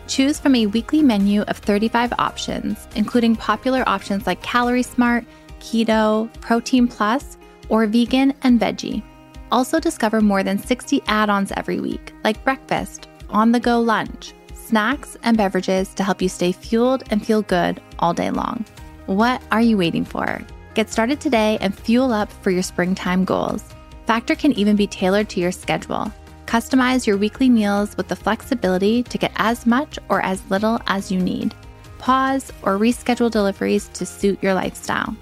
[0.07, 5.23] Choose from a weekly menu of 35 options, including popular options like Calorie Smart,
[5.59, 7.37] Keto, Protein Plus,
[7.69, 9.03] or vegan and veggie.
[9.51, 14.33] Also, discover more than 60 add ons every week, like breakfast, on the go lunch,
[14.53, 18.65] snacks and beverages to help you stay fueled and feel good all day long.
[19.05, 20.41] What are you waiting for?
[20.73, 23.63] Get started today and fuel up for your springtime goals.
[24.07, 26.11] Factor can even be tailored to your schedule.
[26.47, 31.11] Customize your weekly meals with the flexibility to get as much or as little as
[31.11, 31.53] you need.
[31.99, 35.15] Pause or reschedule deliveries to suit your lifestyle.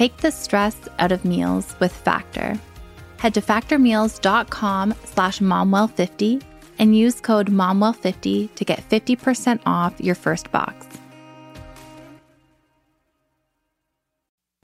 [0.00, 2.58] Take the stress out of meals with Factor.
[3.18, 6.42] Head to factormeals.com slash momwell50
[6.78, 10.86] and use code momwell50 to get 50% off your first box.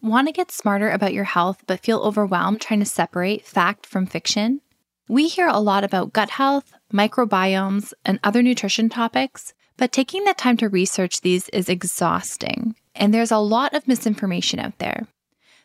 [0.01, 4.07] Want to get smarter about your health but feel overwhelmed trying to separate fact from
[4.07, 4.63] fiction?
[5.07, 10.33] We hear a lot about gut health, microbiomes, and other nutrition topics, but taking the
[10.33, 15.07] time to research these is exhausting, and there's a lot of misinformation out there.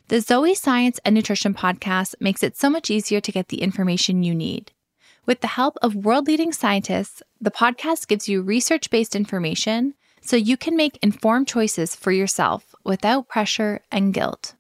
[0.10, 4.24] The Zoe Science and Nutrition podcast makes it so much easier to get the information
[4.24, 4.74] you need.
[5.26, 10.36] With the help of world leading scientists, the podcast gives you research based information so
[10.36, 14.56] you can make informed choices for yourself without pressure and guilt.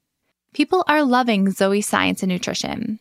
[0.53, 3.00] People are loving Zoe Science and Nutrition.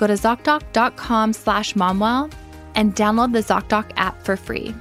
[0.00, 2.32] Go to ZocDoc.com slash momwell
[2.74, 4.74] and download the ZocDoc app for free.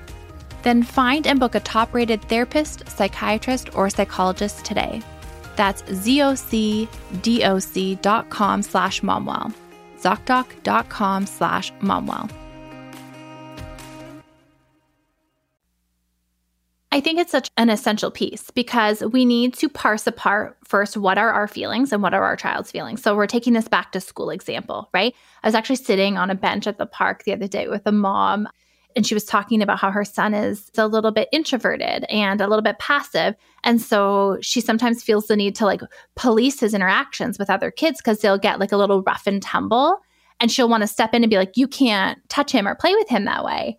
[0.63, 5.01] Then find and book a top rated therapist, psychiatrist, or psychologist today.
[5.58, 6.23] That's zocdoc.com
[8.63, 9.53] slash momwell.
[9.99, 12.29] ZocDoc.com slash momwell.
[16.91, 21.19] I think it's such an essential piece because we need to parse apart first what
[21.19, 23.04] are our feelings and what are our child's feelings.
[23.04, 25.13] So we're taking this back to school example, right?
[25.43, 27.91] I was actually sitting on a bench at the park the other day with a
[27.91, 28.47] mom
[28.95, 32.47] and she was talking about how her son is a little bit introverted and a
[32.47, 35.82] little bit passive and so she sometimes feels the need to like
[36.15, 39.99] police his interactions with other kids because they'll get like a little rough and tumble
[40.39, 42.95] and she'll want to step in and be like you can't touch him or play
[42.95, 43.78] with him that way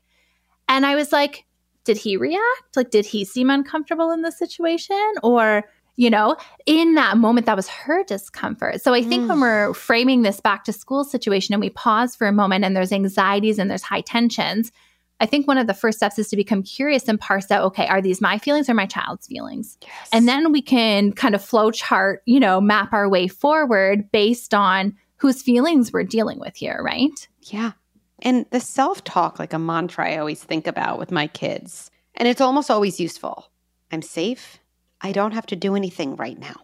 [0.69, 1.45] and i was like
[1.85, 2.77] did he react?
[2.77, 5.15] Like, did he seem uncomfortable in the situation?
[5.23, 5.65] Or,
[5.97, 8.83] you know, in that moment, that was her discomfort.
[8.83, 9.29] So I think mm.
[9.29, 12.77] when we're framing this back to school situation and we pause for a moment and
[12.77, 14.73] there's anxieties and there's high tensions,
[15.21, 17.87] I think one of the first steps is to become curious and parse out, okay,
[17.87, 19.77] are these my feelings or my child's feelings?
[19.83, 20.09] Yes.
[20.13, 24.55] And then we can kind of flow chart, you know, map our way forward based
[24.55, 27.29] on whose feelings we're dealing with here, right?
[27.43, 27.73] Yeah.
[28.23, 32.29] And the self talk, like a mantra I always think about with my kids, and
[32.29, 33.51] it's almost always useful.
[33.91, 34.59] I'm safe.
[35.01, 36.57] I don't have to do anything right now.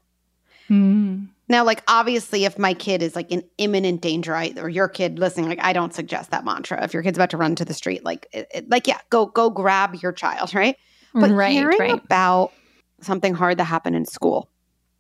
[0.69, 1.29] Mm.
[1.49, 5.19] Now, like obviously, if my kid is like in imminent danger, I, or your kid
[5.19, 6.83] listening, like I don't suggest that mantra.
[6.85, 9.27] If your kid's about to run to the street, like, it, it, like yeah, go
[9.27, 10.77] go grab your child, right?
[11.15, 12.05] But right, hearing right.
[12.05, 12.53] about
[13.01, 14.51] something hard that happened in school,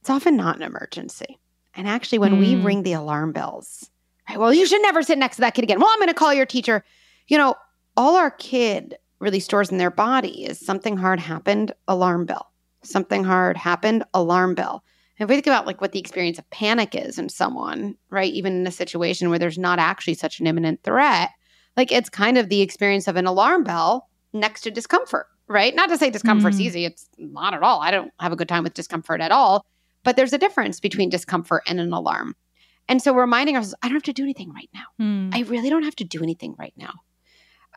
[0.00, 1.38] it's often not an emergency.
[1.74, 2.40] And actually, when mm.
[2.40, 3.90] we ring the alarm bells,
[4.28, 4.38] Right?
[4.38, 5.80] Well, you should never sit next to that kid again.
[5.80, 6.84] Well, I'm going to call your teacher.
[7.28, 7.54] You know,
[7.96, 12.52] all our kid really stores in their body is something hard happened, alarm bell.
[12.82, 14.84] Something hard happened, alarm bell.
[15.18, 18.32] And if we think about like what the experience of panic is in someone, right?
[18.32, 21.30] Even in a situation where there's not actually such an imminent threat,
[21.76, 25.74] like it's kind of the experience of an alarm bell next to discomfort, right?
[25.74, 26.62] Not to say discomfort's mm.
[26.62, 26.84] easy.
[26.84, 27.80] It's not at all.
[27.80, 29.64] I don't have a good time with discomfort at all.
[30.04, 32.36] But there's a difference between discomfort and an alarm.
[32.88, 34.84] And so reminding ourselves, I don't have to do anything right now.
[35.00, 35.34] Mm.
[35.34, 36.94] I really don't have to do anything right now.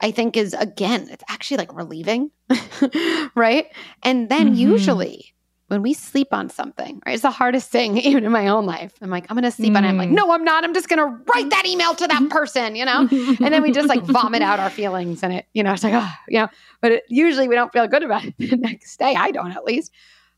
[0.02, 2.32] I think is again, it's actually like relieving,
[3.36, 3.68] right?
[4.04, 4.72] And then mm-hmm.
[4.72, 5.34] usually
[5.70, 7.14] when we sleep on something, right?
[7.14, 8.94] It's the hardest thing, even in my own life.
[9.02, 9.78] I'm like, I'm going to sleep mm.
[9.78, 9.90] on it.
[9.90, 10.14] I'm like, mm.
[10.14, 10.64] no, I'm not.
[10.64, 13.08] I'm just going to write that email to that person, you know?
[13.12, 15.94] and then we just like vomit out our feelings and it, you know, it's like,
[15.94, 16.50] oh, you know,
[16.82, 19.16] but it, usually we don't feel good about it the next day.
[19.16, 19.92] I don't at least.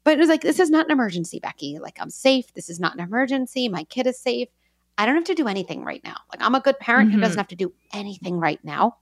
[0.03, 1.77] But it was like, this is not an emergency, Becky.
[1.79, 2.53] Like, I'm safe.
[2.53, 3.69] This is not an emergency.
[3.69, 4.49] My kid is safe.
[4.97, 6.17] I don't have to do anything right now.
[6.31, 7.15] Like, I'm a good parent mm-hmm.
[7.15, 7.39] who doesn't mm-hmm.
[7.39, 8.97] have to do anything right now.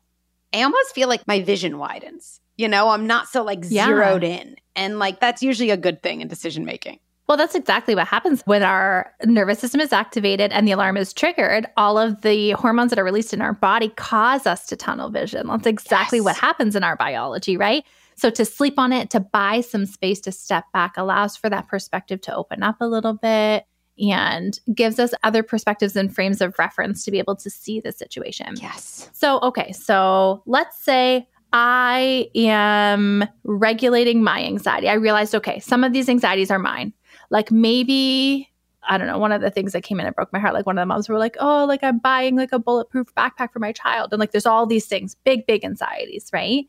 [0.54, 2.40] I almost feel like my vision widens.
[2.58, 3.86] You know, I'm not so like yeah.
[3.86, 4.56] zeroed in.
[4.76, 7.00] And like, that's usually a good thing in decision making.
[7.28, 11.14] Well, that's exactly what happens when our nervous system is activated and the alarm is
[11.14, 11.68] triggered.
[11.78, 15.46] All of the hormones that are released in our body cause us to tunnel vision.
[15.46, 16.26] That's exactly yes.
[16.26, 17.84] what happens in our biology, right?
[18.16, 21.68] So to sleep on it, to buy some space to step back allows for that
[21.68, 23.66] perspective to open up a little bit
[24.00, 27.92] and gives us other perspectives and frames of reference to be able to see the
[27.92, 28.56] situation.
[28.62, 29.10] Yes.
[29.14, 34.88] So, okay, so let's say I am regulating my anxiety.
[34.88, 36.94] I realized, okay, some of these anxieties are mine.
[37.30, 38.50] Like maybe
[38.90, 40.66] I don't know, one of the things that came in and broke my heart, like
[40.66, 43.60] one of the moms were like, oh, like I'm buying like a bulletproof backpack for
[43.60, 44.12] my child.
[44.12, 46.66] And like there's all these things, big, big anxieties, right?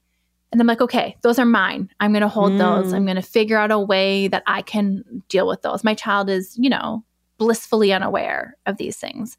[0.52, 1.88] And I'm like, okay, those are mine.
[2.00, 2.58] I'm going to hold mm.
[2.58, 2.92] those.
[2.92, 5.84] I'm going to figure out a way that I can deal with those.
[5.84, 7.04] My child is, you know,
[7.40, 9.36] blissfully unaware of these things.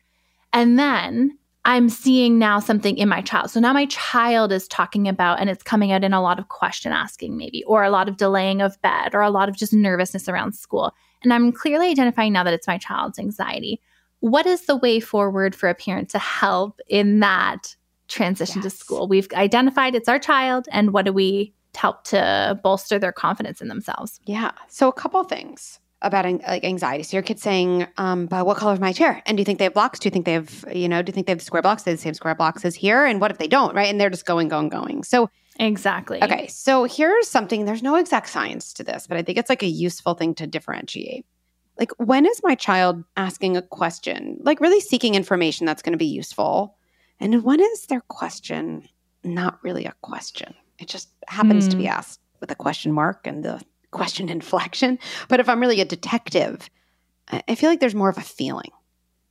[0.52, 3.52] And then I'm seeing now something in my child.
[3.52, 6.50] So now my child is talking about, and it's coming out in a lot of
[6.50, 9.72] question asking, maybe, or a lot of delaying of bed, or a lot of just
[9.72, 10.94] nervousness around school.
[11.22, 13.80] And I'm clearly identifying now that it's my child's anxiety.
[14.22, 17.76] What is the way forward for a parent to help in that
[18.12, 18.74] transition yes.
[18.74, 19.08] to school.
[19.08, 23.70] We've identified it's our child, and what do we help to bolster their confidence in
[23.70, 24.20] themselves?
[24.26, 24.52] Yeah.
[24.68, 27.04] So a couple things about like anxiety.
[27.04, 29.22] So your kid's saying, um, but what color is my chair?
[29.26, 30.00] And do you think they have blocks?
[30.00, 31.84] Do you think they have, you know, do you think they have square blocks?
[31.84, 33.06] They have the same square blocks as here?
[33.06, 33.88] And what if they don't, right?
[33.88, 35.04] And they're just going, going, going.
[35.04, 36.24] So exactly.
[36.24, 36.48] Okay.
[36.48, 39.68] So here's something, there's no exact science to this, but I think it's like a
[39.68, 41.26] useful thing to differentiate.
[41.78, 45.98] Like when is my child asking a question, like really seeking information that's going to
[45.98, 46.78] be useful?
[47.20, 48.88] And when is their question
[49.24, 50.56] not really a question?
[50.80, 51.72] It just happens mm.
[51.72, 51.92] to be hmm.
[51.92, 53.62] asked with a question mark and the
[53.92, 54.98] question inflection.
[55.28, 56.70] But if I'm really a detective,
[57.48, 58.72] I feel like there's more of a feeling,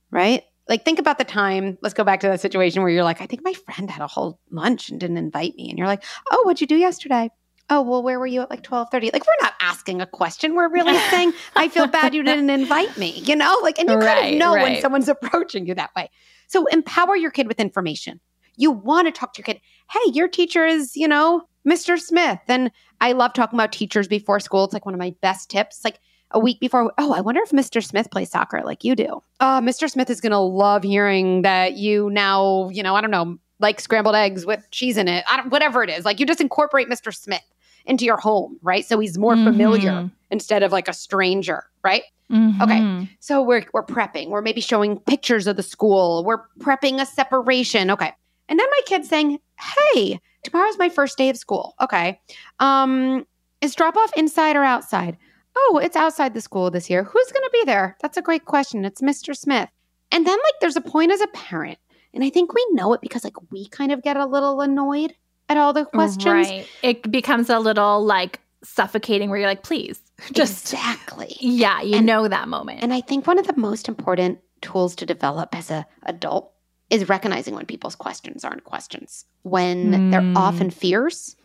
[0.09, 0.43] right?
[0.67, 3.25] Like think about the time, let's go back to that situation where you're like, I
[3.25, 5.69] think my friend had a whole lunch and didn't invite me.
[5.69, 7.29] And you're like, oh, what'd you do yesterday?
[7.69, 9.11] Oh, well, where were you at like 1230?
[9.11, 10.55] Like, we're not asking a question.
[10.55, 13.57] We're really saying, I feel bad you didn't invite me, you know?
[13.61, 14.63] Like, and you right, kind of know right.
[14.63, 16.09] when someone's approaching you that way.
[16.47, 18.19] So empower your kid with information.
[18.57, 19.61] You want to talk to your kid.
[19.89, 21.99] Hey, your teacher is, you know, Mr.
[21.99, 22.39] Smith.
[22.47, 24.63] And I love talking about teachers before school.
[24.65, 25.83] It's like one of my best tips.
[25.83, 25.99] Like
[26.31, 27.83] a week before, oh, I wonder if Mr.
[27.83, 29.21] Smith plays soccer like you do.
[29.39, 29.89] Oh, Mr.
[29.89, 33.79] Smith is going to love hearing that you now, you know, I don't know, like
[33.79, 35.23] scrambled eggs with cheese in it.
[35.29, 36.05] I don't, whatever it is.
[36.05, 37.13] Like you just incorporate Mr.
[37.13, 37.43] Smith
[37.85, 38.85] into your home, right?
[38.85, 39.45] So he's more mm-hmm.
[39.45, 42.03] familiar instead of like a stranger, right?
[42.31, 42.61] Mm-hmm.
[42.61, 43.09] Okay.
[43.19, 44.29] So we're we're prepping.
[44.29, 46.23] We're maybe showing pictures of the school.
[46.23, 47.91] We're prepping a separation.
[47.91, 48.13] Okay.
[48.47, 50.19] And then my kid's saying, "Hey,
[50.51, 52.19] tomorrow's my first day of school." Okay.
[52.59, 53.25] Um
[53.61, 55.17] is drop off inside or outside?
[55.55, 57.03] Oh, it's outside the school this year.
[57.03, 57.97] Who's going to be there?
[58.01, 58.85] That's a great question.
[58.85, 59.35] It's Mr.
[59.35, 59.69] Smith.
[60.11, 61.77] And then like there's a point as a parent,
[62.13, 65.13] and I think we know it because like we kind of get a little annoyed
[65.47, 66.25] at all the questions.
[66.25, 66.67] Right.
[66.81, 70.01] It becomes a little like suffocating where you're like, please,
[70.33, 71.37] just exactly.
[71.39, 72.79] Yeah, you and, know that moment.
[72.81, 76.50] And I think one of the most important tools to develop as a adult
[76.91, 80.11] is recognizing when people's questions aren't questions, when mm.
[80.11, 81.35] they're often fears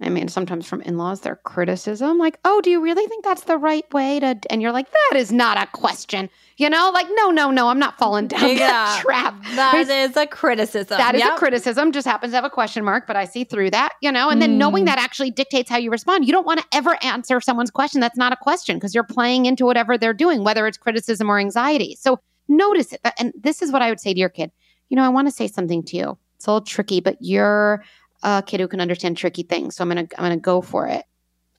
[0.00, 3.44] I mean, sometimes from in laws, their criticism, like, oh, do you really think that's
[3.44, 4.38] the right way to?
[4.50, 6.30] And you're like, that is not a question.
[6.56, 9.34] You know, like, no, no, no, I'm not falling down yeah, that trap.
[9.54, 10.98] That is a criticism.
[10.98, 11.34] That is yep.
[11.34, 14.10] a criticism, just happens to have a question mark, but I see through that, you
[14.10, 14.58] know, and then mm.
[14.58, 16.26] knowing that actually dictates how you respond.
[16.26, 19.46] You don't want to ever answer someone's question that's not a question because you're playing
[19.46, 21.96] into whatever they're doing, whether it's criticism or anxiety.
[21.98, 23.00] So notice it.
[23.18, 24.52] And this is what I would say to your kid.
[24.88, 26.18] You know, I want to say something to you.
[26.36, 27.84] It's a little tricky, but you're
[28.22, 29.76] a kid who can understand tricky things.
[29.76, 31.04] So I'm gonna I'm gonna go for it.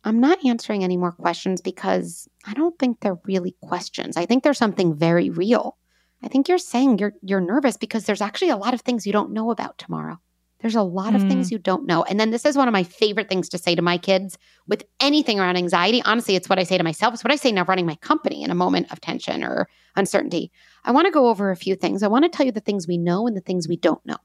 [0.03, 4.17] I'm not answering any more questions because I don't think they're really questions.
[4.17, 5.77] I think there's something very real.
[6.21, 9.13] I think you're saying you're you're nervous because there's actually a lot of things you
[9.13, 10.19] don't know about tomorrow.
[10.59, 11.27] There's a lot of mm.
[11.27, 12.03] things you don't know.
[12.03, 14.85] And then this is one of my favorite things to say to my kids with
[15.01, 16.01] anything around anxiety.
[16.05, 17.13] Honestly, it's what I say to myself.
[17.13, 20.53] It's what I say now running my company in a moment of tension or uncertainty.
[20.85, 22.03] I want to go over a few things.
[22.03, 24.17] I want to tell you the things we know and the things we don't know.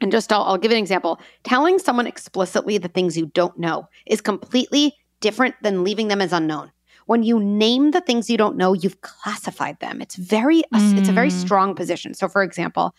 [0.00, 1.20] And just I'll, I'll give an example.
[1.44, 6.32] Telling someone explicitly the things you don't know is completely different than leaving them as
[6.32, 6.70] unknown.
[7.06, 10.00] When you name the things you don't know, you've classified them.
[10.00, 10.98] It's very mm.
[10.98, 11.32] it's a very mm.
[11.32, 12.14] strong position.
[12.14, 12.94] So for example,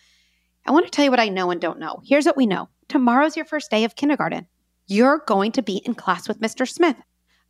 [0.65, 2.01] I want to tell you what I know and don't know.
[2.05, 2.69] Here's what we know.
[2.87, 4.47] Tomorrow's your first day of kindergarten.
[4.87, 6.69] You're going to be in class with Mr.
[6.69, 6.97] Smith.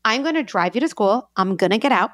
[0.06, 1.30] I'm going to drive you to school.
[1.36, 2.12] I'm going to get out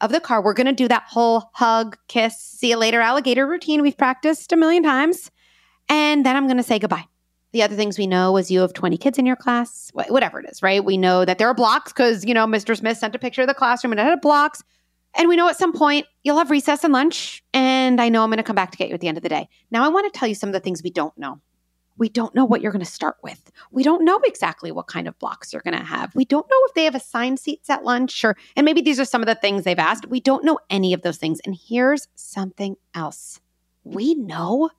[0.00, 0.42] of the car.
[0.42, 4.52] We're going to do that whole hug, kiss, see you later alligator routine we've practiced
[4.52, 5.30] a million times.
[5.88, 7.04] And then I'm going to say goodbye.
[7.52, 10.46] The other things we know is you have 20 kids in your class, whatever it
[10.48, 10.84] is, right?
[10.84, 12.76] We know that there are blocks because, you know, Mr.
[12.76, 14.62] Smith sent a picture of the classroom and it had blocks.
[15.16, 17.42] And we know at some point you'll have recess and lunch.
[17.52, 19.24] And I know I'm going to come back to get you at the end of
[19.24, 19.48] the day.
[19.72, 21.40] Now, I want to tell you some of the things we don't know.
[21.98, 23.50] We don't know what you're going to start with.
[23.70, 26.14] We don't know exactly what kind of blocks you're going to have.
[26.14, 29.04] We don't know if they have assigned seats at lunch or, and maybe these are
[29.04, 30.06] some of the things they've asked.
[30.06, 31.40] We don't know any of those things.
[31.44, 33.40] And here's something else
[33.84, 34.70] we know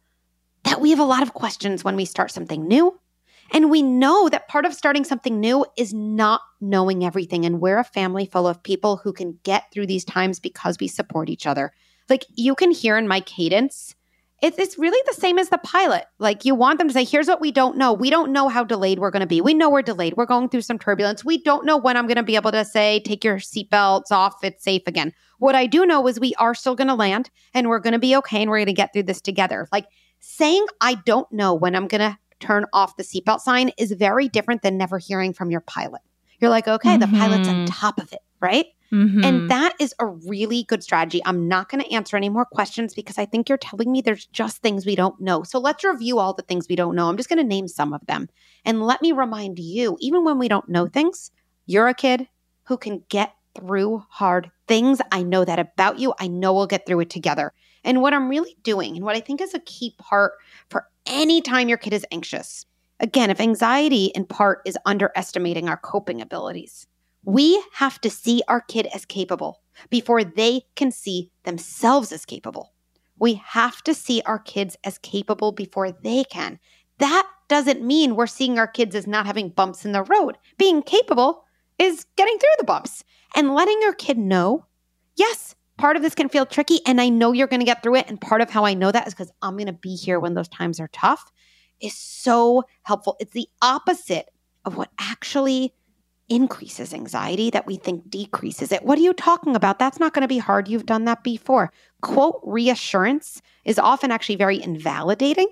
[0.63, 2.99] that we have a lot of questions when we start something new.
[3.53, 7.45] And we know that part of starting something new is not knowing everything.
[7.45, 10.87] And we're a family full of people who can get through these times because we
[10.87, 11.73] support each other.
[12.09, 13.95] Like you can hear in my cadence,
[14.41, 16.05] it's really the same as the pilot.
[16.17, 17.93] Like you want them to say, here's what we don't know.
[17.93, 19.39] We don't know how delayed we're going to be.
[19.39, 20.15] We know we're delayed.
[20.17, 21.23] We're going through some turbulence.
[21.23, 24.43] We don't know when I'm going to be able to say, take your seatbelts off.
[24.43, 25.13] It's safe again.
[25.37, 27.99] What I do know is we are still going to land and we're going to
[27.99, 29.67] be okay and we're going to get through this together.
[29.71, 29.85] Like
[30.19, 34.27] saying, I don't know when I'm going to turn off the seatbelt sign is very
[34.27, 36.01] different than never hearing from your pilot.
[36.39, 37.11] You're like, okay, mm-hmm.
[37.11, 37.65] the pilot's on mm-hmm.
[37.65, 38.65] top of it, right?
[38.93, 39.23] Mm-hmm.
[39.23, 41.21] And that is a really good strategy.
[41.25, 44.25] I'm not going to answer any more questions because I think you're telling me there's
[44.27, 45.43] just things we don't know.
[45.43, 47.07] So let's review all the things we don't know.
[47.07, 48.27] I'm just going to name some of them.
[48.65, 51.31] And let me remind you, even when we don't know things,
[51.65, 52.27] you're a kid
[52.63, 55.01] who can get through hard things.
[55.11, 56.13] I know that about you.
[56.19, 57.53] I know we'll get through it together.
[57.83, 60.33] And what I'm really doing, and what I think is a key part
[60.69, 62.65] for any time your kid is anxious,
[62.99, 66.87] again, if anxiety in part is underestimating our coping abilities,
[67.23, 72.73] we have to see our kid as capable before they can see themselves as capable.
[73.19, 76.59] We have to see our kids as capable before they can.
[76.97, 80.37] That doesn't mean we're seeing our kids as not having bumps in the road.
[80.57, 81.43] Being capable
[81.77, 83.03] is getting through the bumps
[83.35, 84.65] and letting your kid know,
[85.15, 87.95] yes, part of this can feel tricky and I know you're going to get through
[87.95, 88.07] it.
[88.07, 90.33] And part of how I know that is because I'm going to be here when
[90.33, 91.31] those times are tough
[91.81, 93.17] is so helpful.
[93.19, 94.29] It's the opposite
[94.65, 95.73] of what actually
[96.31, 98.83] increases anxiety that we think decreases it.
[98.83, 99.79] What are you talking about?
[99.79, 100.69] That's not going to be hard.
[100.69, 101.73] You've done that before.
[102.01, 105.47] Quote reassurance is often actually very invalidating.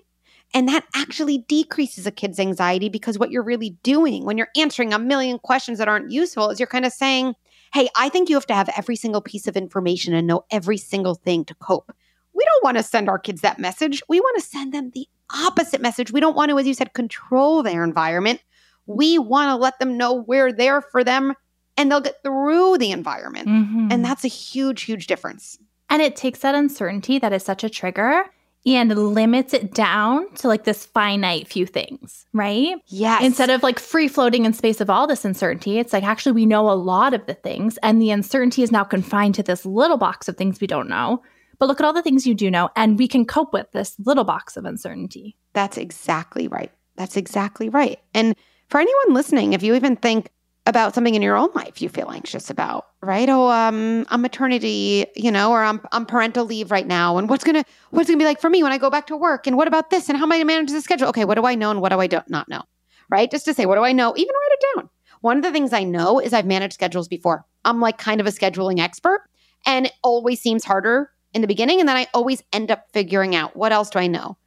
[0.53, 4.93] And that actually decreases a kid's anxiety because what you're really doing when you're answering
[4.93, 7.35] a million questions that aren't useful is you're kind of saying,
[7.73, 10.77] Hey, I think you have to have every single piece of information and know every
[10.77, 11.91] single thing to cope.
[12.33, 14.01] We don't want to send our kids that message.
[14.07, 16.11] We want to send them the opposite message.
[16.11, 18.41] We don't want to, as you said, control their environment.
[18.89, 21.33] We want to let them know we're there for them
[21.77, 23.47] and they'll get through the environment.
[23.47, 23.87] Mm-hmm.
[23.91, 25.57] And that's a huge, huge difference.
[25.89, 28.25] And it takes that uncertainty that is such a trigger
[28.65, 32.75] and limits it down to like this finite few things, right?
[32.87, 33.23] Yes.
[33.23, 36.45] Instead of like free floating in space of all this uncertainty, it's like actually we
[36.45, 39.97] know a lot of the things and the uncertainty is now confined to this little
[39.97, 41.21] box of things we don't know.
[41.57, 43.95] But look at all the things you do know and we can cope with this
[43.99, 45.37] little box of uncertainty.
[45.53, 46.71] That's exactly right.
[46.95, 47.99] That's exactly right.
[48.13, 48.35] And
[48.69, 50.29] for anyone listening, if you even think
[50.65, 53.27] about something in your own life you feel anxious about, right?
[53.27, 57.43] Oh, um, I'm maternity, you know, or I'm I'm parental leave right now, and what's
[57.43, 59.67] gonna what's gonna be like for me when I go back to work, and what
[59.67, 61.07] about this, and how am I gonna manage the schedule?
[61.09, 62.61] Okay, what do I know and what do I don't not know,
[63.09, 63.29] right?
[63.31, 64.13] Just to say, what do I know?
[64.15, 64.89] Even write it down.
[65.21, 67.45] One of the things I know is I've managed schedules before.
[67.65, 69.23] I'm like kind of a scheduling expert,
[69.65, 73.35] and it always seems harder in the beginning, and then I always end up figuring
[73.35, 74.37] out what else do I know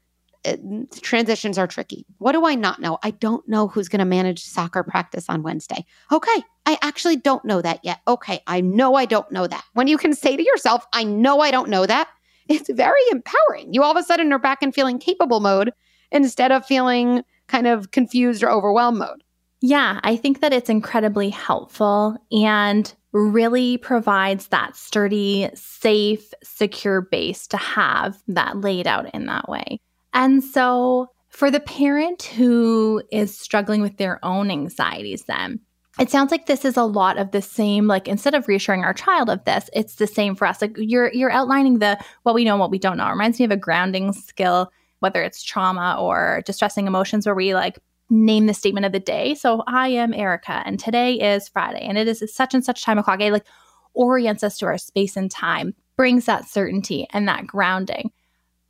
[1.00, 2.04] transitions are tricky.
[2.18, 2.98] What do I not know?
[3.02, 5.84] I don't know who's going to manage soccer practice on Wednesday.
[6.10, 8.00] Okay, I actually don't know that yet.
[8.08, 9.64] Okay, I know I don't know that.
[9.74, 12.08] When you can say to yourself, I know I don't know that,
[12.48, 13.72] it's very empowering.
[13.72, 15.72] You all of a sudden are back in feeling capable mode
[16.10, 19.22] instead of feeling kind of confused or overwhelmed mode.
[19.60, 27.46] Yeah, I think that it's incredibly helpful and really provides that sturdy, safe, secure base
[27.48, 29.80] to have that laid out in that way.
[30.12, 35.60] And so, for the parent who is struggling with their own anxieties, then
[35.98, 38.94] it sounds like this is a lot of the same like instead of reassuring our
[38.94, 40.62] child of this it's the same for us.
[40.62, 43.06] Like you're you're outlining the what we know and what we don't know.
[43.06, 47.54] It reminds me of a grounding skill whether it's trauma or distressing emotions where we
[47.54, 49.34] like name the statement of the day.
[49.34, 52.98] So i am erica and today is friday and it is such and such time
[52.98, 53.20] o'clock.
[53.20, 53.46] It like
[53.94, 58.10] orients us to our space and time brings that certainty and that grounding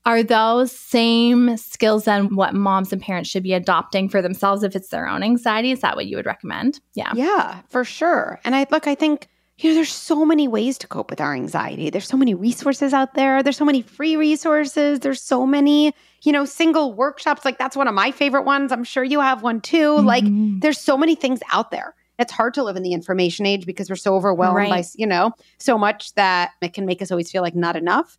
[0.04, 4.74] are those same skills then what moms and parents should be adopting for themselves if
[4.74, 5.70] it's their own anxiety?
[5.70, 6.80] Is that what you would recommend?
[6.94, 7.12] Yeah.
[7.14, 8.40] Yeah, for sure.
[8.44, 9.28] And I look, I think,
[9.58, 11.88] you know, there's so many ways to cope with our anxiety.
[11.88, 13.44] There's so many resources out there.
[13.44, 15.00] There's so many free resources.
[15.00, 17.44] There's so many, you know, single workshops.
[17.44, 18.72] Like that's one of my favorite ones.
[18.72, 19.98] I'm sure you have one too.
[19.98, 20.06] Mm-hmm.
[20.06, 20.24] Like
[20.60, 21.94] there's so many things out there.
[22.18, 24.70] it's hard to live in the information age because we're so overwhelmed right.
[24.70, 28.18] by, you know, so much that it can make us always feel like not enough.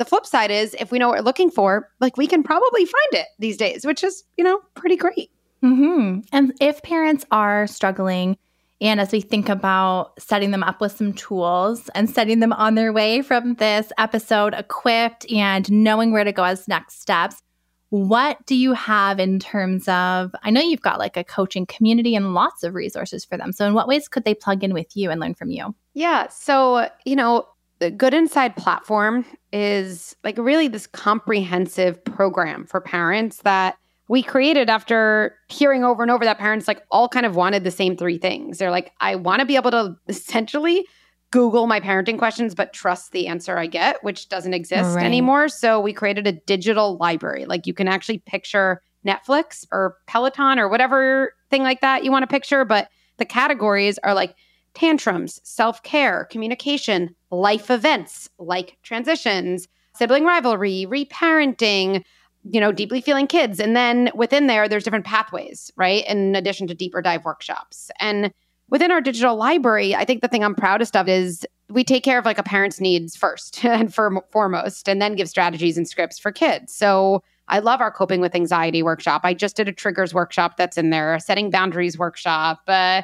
[0.00, 2.86] The flip side is if we know what we're looking for, like we can probably
[2.86, 5.30] find it these days, which is, you know, pretty great.
[5.62, 6.20] Mm-hmm.
[6.32, 8.38] And if parents are struggling,
[8.80, 12.76] and as we think about setting them up with some tools and setting them on
[12.76, 17.42] their way from this episode equipped and knowing where to go as next steps,
[17.90, 20.34] what do you have in terms of?
[20.42, 23.52] I know you've got like a coaching community and lots of resources for them.
[23.52, 25.74] So, in what ways could they plug in with you and learn from you?
[25.92, 26.28] Yeah.
[26.28, 27.48] So, you know,
[27.80, 33.76] the Good Inside platform is like really this comprehensive program for parents that
[34.08, 37.70] we created after hearing over and over that parents like all kind of wanted the
[37.70, 38.58] same three things.
[38.58, 40.84] They're like, I want to be able to essentially
[41.30, 45.04] Google my parenting questions, but trust the answer I get, which doesn't exist right.
[45.04, 45.48] anymore.
[45.48, 47.46] So we created a digital library.
[47.46, 52.24] Like you can actually picture Netflix or Peloton or whatever thing like that you want
[52.24, 54.34] to picture, but the categories are like
[54.74, 62.04] tantrums, self care, communication, life events like transitions, sibling rivalry, reparenting,
[62.50, 63.60] you know, deeply feeling kids.
[63.60, 66.04] And then within there, there's different pathways, right?
[66.06, 67.90] In addition to deeper dive workshops.
[68.00, 68.32] And
[68.70, 72.18] within our digital library, I think the thing I'm proudest of is we take care
[72.18, 76.18] of like a parent's needs first and for, foremost, and then give strategies and scripts
[76.18, 76.72] for kids.
[76.72, 79.22] So I love our coping with anxiety workshop.
[79.24, 83.02] I just did a triggers workshop that's in there, a setting boundaries workshop, uh,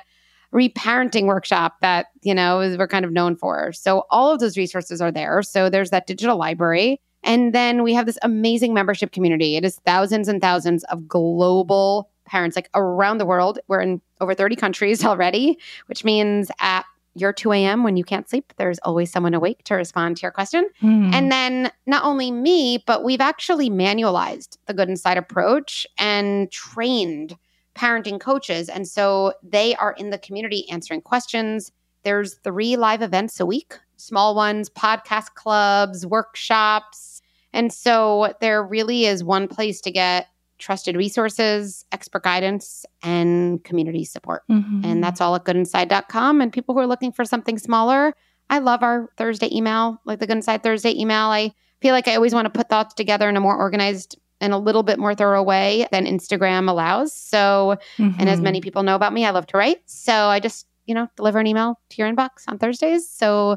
[0.56, 3.72] reparenting workshop that, you know, we're kind of known for.
[3.72, 5.42] So all of those resources are there.
[5.42, 7.00] So there's that digital library.
[7.22, 9.56] And then we have this amazing membership community.
[9.56, 13.58] It is thousands and thousands of global parents like around the world.
[13.68, 16.84] We're in over 30 countries already, which means at
[17.14, 17.82] your 2 a.m.
[17.82, 20.68] when you can't sleep, there's always someone awake to respond to your question.
[20.82, 21.14] Mm.
[21.14, 27.36] And then not only me, but we've actually manualized the Good Inside approach and trained
[27.76, 28.68] parenting coaches.
[28.68, 31.70] And so they are in the community answering questions.
[32.02, 37.20] There's three live events a week, small ones, podcast clubs, workshops,
[37.56, 40.26] and so there really is one place to get
[40.58, 44.42] trusted resources, expert guidance, and community support.
[44.50, 44.82] Mm-hmm.
[44.84, 46.42] And that's all at goodinside.com.
[46.42, 48.14] And people who are looking for something smaller,
[48.50, 51.26] I love our Thursday email, like the Good Inside Thursday email.
[51.26, 54.52] I feel like I always want to put thoughts together in a more organized and
[54.52, 57.12] a little bit more thorough way than Instagram allows.
[57.14, 58.20] So, mm-hmm.
[58.20, 58.64] and as many mm-hmm.
[58.64, 59.82] people know about me, I love to write.
[59.86, 63.08] So I just, you know, deliver an email to your inbox on Thursdays.
[63.08, 63.56] So uh,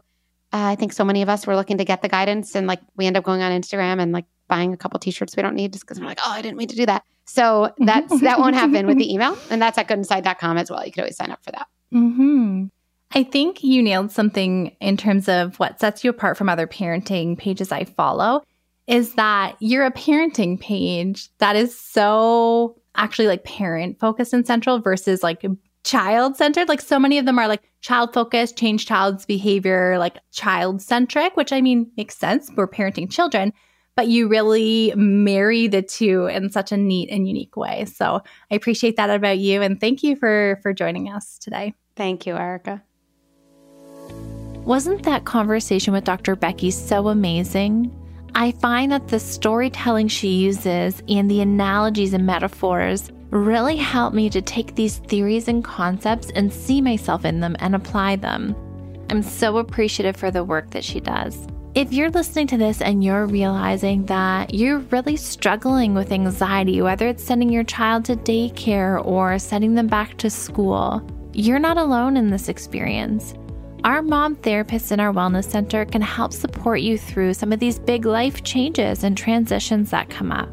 [0.52, 3.06] I think so many of us were looking to get the guidance and like we
[3.06, 5.86] end up going on Instagram and like buying a couple t-shirts we don't need just
[5.86, 7.04] because we're like, oh, I didn't mean to do that.
[7.26, 9.38] So that's that won't happen with the email.
[9.52, 10.84] And that's at goodinside.com as well.
[10.84, 11.68] You could always sign up for that.
[11.94, 12.66] Mm-hmm.
[13.12, 17.38] I think you nailed something in terms of what sets you apart from other parenting
[17.38, 18.44] pages I follow
[18.90, 24.80] is that you're a parenting page that is so actually like parent focused and central
[24.80, 25.46] versus like
[25.84, 26.68] child centered.
[26.68, 31.38] Like so many of them are like child focused, change child's behavior, like child centric,
[31.38, 32.50] which I mean makes sense.
[32.56, 33.54] We're parenting children,
[33.96, 37.86] but you really marry the two in such a neat and unique way.
[37.86, 39.62] So I appreciate that about you.
[39.62, 41.76] And thank you for for joining us today.
[41.96, 42.82] Thank you, Erica.
[44.66, 46.36] Wasn't that conversation with Dr.
[46.36, 47.96] Becky so amazing?
[48.40, 54.30] I find that the storytelling she uses and the analogies and metaphors really help me
[54.30, 58.56] to take these theories and concepts and see myself in them and apply them.
[59.10, 61.48] I'm so appreciative for the work that she does.
[61.76, 67.10] If you're listening to this and you're realizing that you're really struggling with anxiety, whether
[67.10, 72.16] it's sending your child to daycare or sending them back to school, you're not alone
[72.16, 73.34] in this experience.
[73.84, 77.80] Our mom therapists in our wellness center can help support you through some of these
[77.80, 80.50] big life changes and transitions that come up.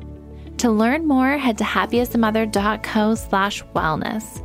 [0.59, 4.43] To learn more, head to happyasamother.co slash wellness.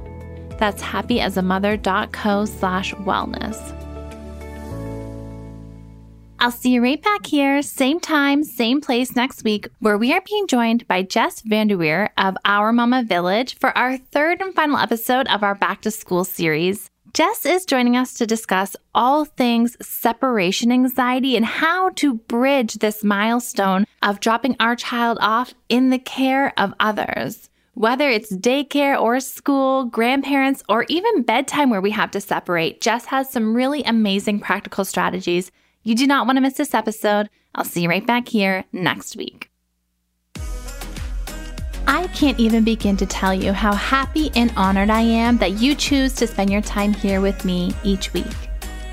[0.58, 3.78] That's happyasamother.co slash wellness.
[6.40, 10.24] I'll see you right back here, same time, same place next week, where we are
[10.28, 15.28] being joined by Jess VanderWier of Our Mama Village for our third and final episode
[15.28, 16.91] of our Back to School series.
[17.14, 23.04] Jess is joining us to discuss all things separation anxiety and how to bridge this
[23.04, 27.50] milestone of dropping our child off in the care of others.
[27.74, 33.06] Whether it's daycare or school, grandparents, or even bedtime where we have to separate, Jess
[33.06, 35.52] has some really amazing practical strategies.
[35.84, 37.30] You do not want to miss this episode.
[37.56, 39.51] I'll see you right back here next week.
[41.92, 45.76] I can't even begin to tell you how happy and honored I am that you
[45.76, 48.32] choose to spend your time here with me each week.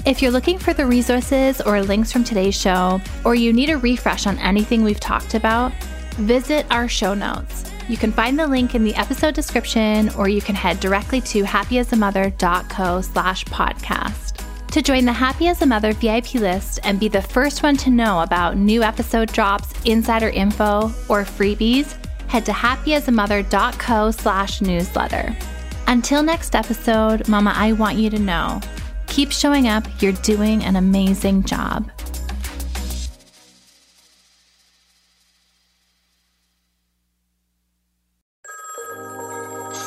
[0.05, 3.79] If you're looking for the resources or links from today's show, or you need a
[3.79, 5.73] refresh on anything we've talked about,
[6.15, 7.71] visit our show notes.
[7.89, 11.45] You can find the link in the episode description or you can head directly to
[11.45, 14.45] happyasamother.co slash podcast.
[14.73, 17.91] To join the Happy as a Mother VIP list and be the first one to
[17.91, 21.95] know about new episode drops, insider info, or freebies,
[22.29, 25.37] head to happyasamother.co slash newsletter.
[25.87, 28.61] Until next episode, Mama, I want you to know
[29.19, 29.85] keep showing up.
[30.01, 31.91] You're doing an amazing job.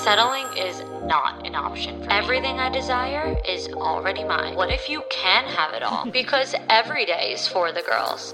[0.03, 2.05] Settling is not an option.
[2.11, 4.55] Everything I desire is already mine.
[4.55, 6.05] What if you can have it all?
[6.11, 8.33] because every day is for the girls.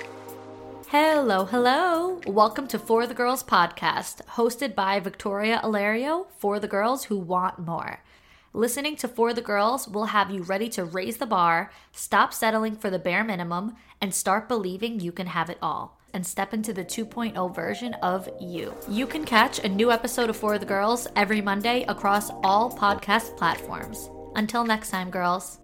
[0.90, 2.22] Hello, hello.
[2.26, 7.60] Welcome to For the Girls podcast, hosted by Victoria Alario for the girls who want
[7.60, 8.00] more.
[8.54, 12.78] Listening to For the Girls will have you ready to raise the bar, stop settling
[12.78, 16.72] for the bare minimum, and start believing you can have it all and step into
[16.72, 18.74] the 2.0 version of you.
[18.88, 23.36] You can catch a new episode of For the Girls every Monday across all podcast
[23.36, 24.10] platforms.
[24.36, 25.60] Until next time, girls.